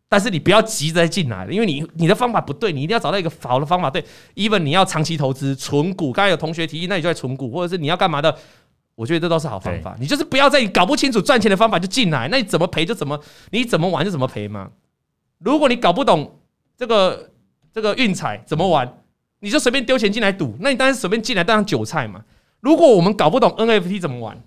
[0.10, 3.89] 但是你不要急着进来，因为你你的方法不对，你一定要找到一个好的方法。
[3.89, 4.04] 对
[4.36, 8.36] ，even 你要长期投资存股，刚才有同学提议，那你就在存股，或者是你要干嘛的？
[8.96, 9.96] 我觉得这都是好方法。
[10.00, 13.20] 你就是不要在你搞不清楚赚钱的方法就进来，那你怎么赔就怎么，
[13.52, 14.70] 你怎么玩就怎么赔嘛。
[15.39, 16.39] 如果你搞不懂
[16.78, 17.32] 这个
[17.74, 18.97] 这个运彩怎么玩，
[19.39, 22.21] 你就随便丢钱进来赌，那你当然随便进来当韭菜嘛。
[22.61, 24.41] 如果我们搞不懂 NFT 怎么玩，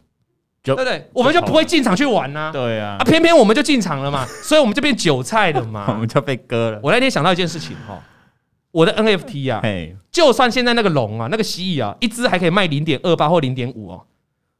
[0.62, 1.08] 对不对？
[1.12, 2.50] 我们就不会进场去玩呐。
[2.52, 6.80] 对啊，啊，偏偏我们就进场了嘛，所以我们就变韭菜了嘛， 我们就被割了。
[6.82, 8.02] 我那天想到一件事情哈，
[8.70, 9.60] 我的 NFT 啊，
[10.10, 14.06] 就算现在那个龙啊，那个蜥蜴啊，一只还可以卖零点二八或零点五哦，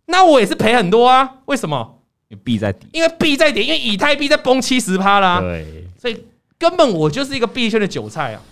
[0.07, 1.37] 那我也是赔很多啊。
[1.47, 2.03] 为什么？
[2.29, 5.41] 因为币在跌，因为币在跌，因为以太币在崩七十趴啦。
[5.41, 5.65] 对，
[5.99, 6.25] 所以
[6.59, 8.43] 根本我就是一个币圈的韭菜啊。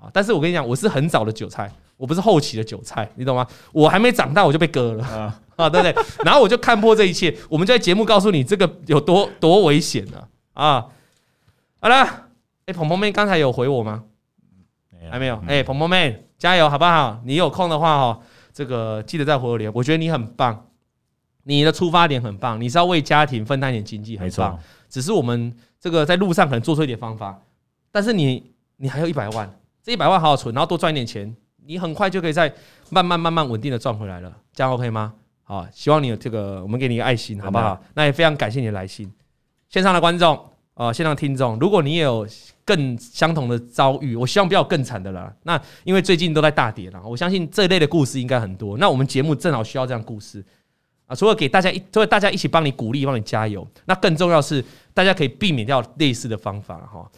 [0.00, 3.46] 啊，但是我跟你讲，我是很早的韭菜，我不是后期的韭菜，你懂吗？
[3.72, 5.40] 我还没长大我就被割了啊。
[5.60, 5.94] 啊，对不对？
[6.24, 7.36] 然后我就看破这一切。
[7.50, 10.86] 我们就在节目告诉你这个有多多危险呢啊！
[11.80, 12.28] 好了，
[12.64, 14.04] 哎，鹏鹏妹刚才有回我吗？
[15.10, 15.38] 还没有。
[15.46, 17.20] 哎，鹏鹏妹加油好不好？
[17.26, 18.20] 你有空的话哈，
[18.54, 19.72] 这个记得再回我留言。
[19.74, 20.68] 我觉得你很棒，
[21.42, 24.58] 你的出发点很棒，你是要为家庭分担一点经济，很棒。
[24.88, 27.38] 只是我们这个在路上可能做出一点方法，
[27.92, 32.52] 但是你你还有一百万，这一百万好好存，然后多赚一点钱，你很快就可以再
[32.90, 34.36] 慢慢慢慢稳定的赚回来了。
[34.52, 35.14] 这样 OK 吗？
[35.42, 37.80] 好，希望你有这个，我们给你一个爱心，好不好？
[37.94, 39.10] 那也非常感谢你的来信。
[39.68, 40.38] 线上的观众，
[40.74, 42.26] 呃，线上听众，如果你也有
[42.64, 45.34] 更相同的遭遇，我希望不要更惨的了。
[45.42, 48.76] 那因为最近都在大跌了，我相信这一类的故事应该很多。
[48.78, 50.44] 那我们节目正好需要这样故事
[51.06, 54.64] 啊，除了给大家一，除了大家一起帮你鼓励，帮你加油，那更重要是
[54.94, 57.10] 大家可以避免掉类似的方法哈。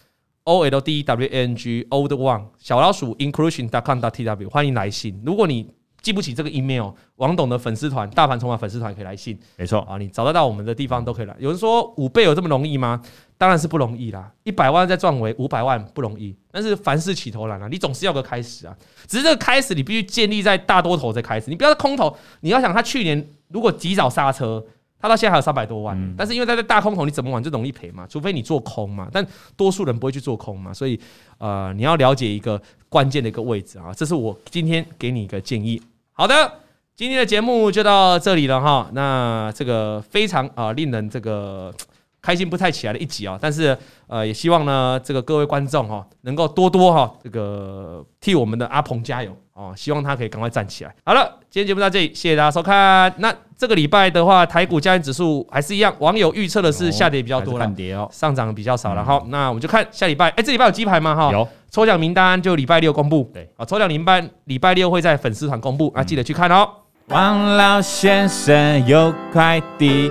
[0.45, 5.23] O L D W A N G Old One 小老鼠 Inclusion.com.tw 欢迎来信。
[5.25, 5.71] 如果你
[6.01, 11.37] 记不起这个 email，王董的粉丝团、大盘筹码粉丝团可以来信，没错啊，你找得到我们的地方都可以来。
[11.39, 13.01] 有人说五倍有这么容易吗？
[13.39, 18.77] 当然是不容易啦，一百万再赚回五百万不容易，但是凡事起头难啊，你总是要个开始啊。
[19.07, 22.17] 只是这个开始你必须建立在大多头再开始，你不要在空头。
[22.41, 24.65] 你要想他去年如果及早刹车，
[25.03, 29.27] 他到现在还有三百多万，嗯、但是因为他在大空头，你怎么玩就容易赔嘛，除非你做空嘛，但
[29.57, 30.99] 多数人不会去做空嘛，所以
[31.39, 35.83] 呃，你要了解一个关键的一个位置啊，这是我今天给你一个建议。
[36.13, 36.53] 好的，
[36.95, 38.89] 今天的节目就到这里了哈。
[38.93, 41.75] 那这个非常啊、呃、令人这个
[42.23, 50.95] 开心不太起来的一集啊，但是呃也希望呢这个各位观众哈能够多多哈这个替我们的阿鹏加油哦，希望他可以赶快站起来。
[51.05, 53.13] 好了，今天节目到这里，谢谢大家收看。
[53.19, 59.23] 那这个礼拜的话，台股加权指数还是一样，网友预测的是下跌比较多了，上涨比较少了哈。
[59.27, 61.15] 那我们就看下礼拜，哎，这礼拜有鸡排吗？
[61.15, 61.47] 哈，有。
[61.71, 66.69] 抽奖名单就礼拜六公布，对啊，抽奖名单礼拜六会在粉丝团公布啊，记得去看哦。
[67.09, 70.11] 王老先生有快递，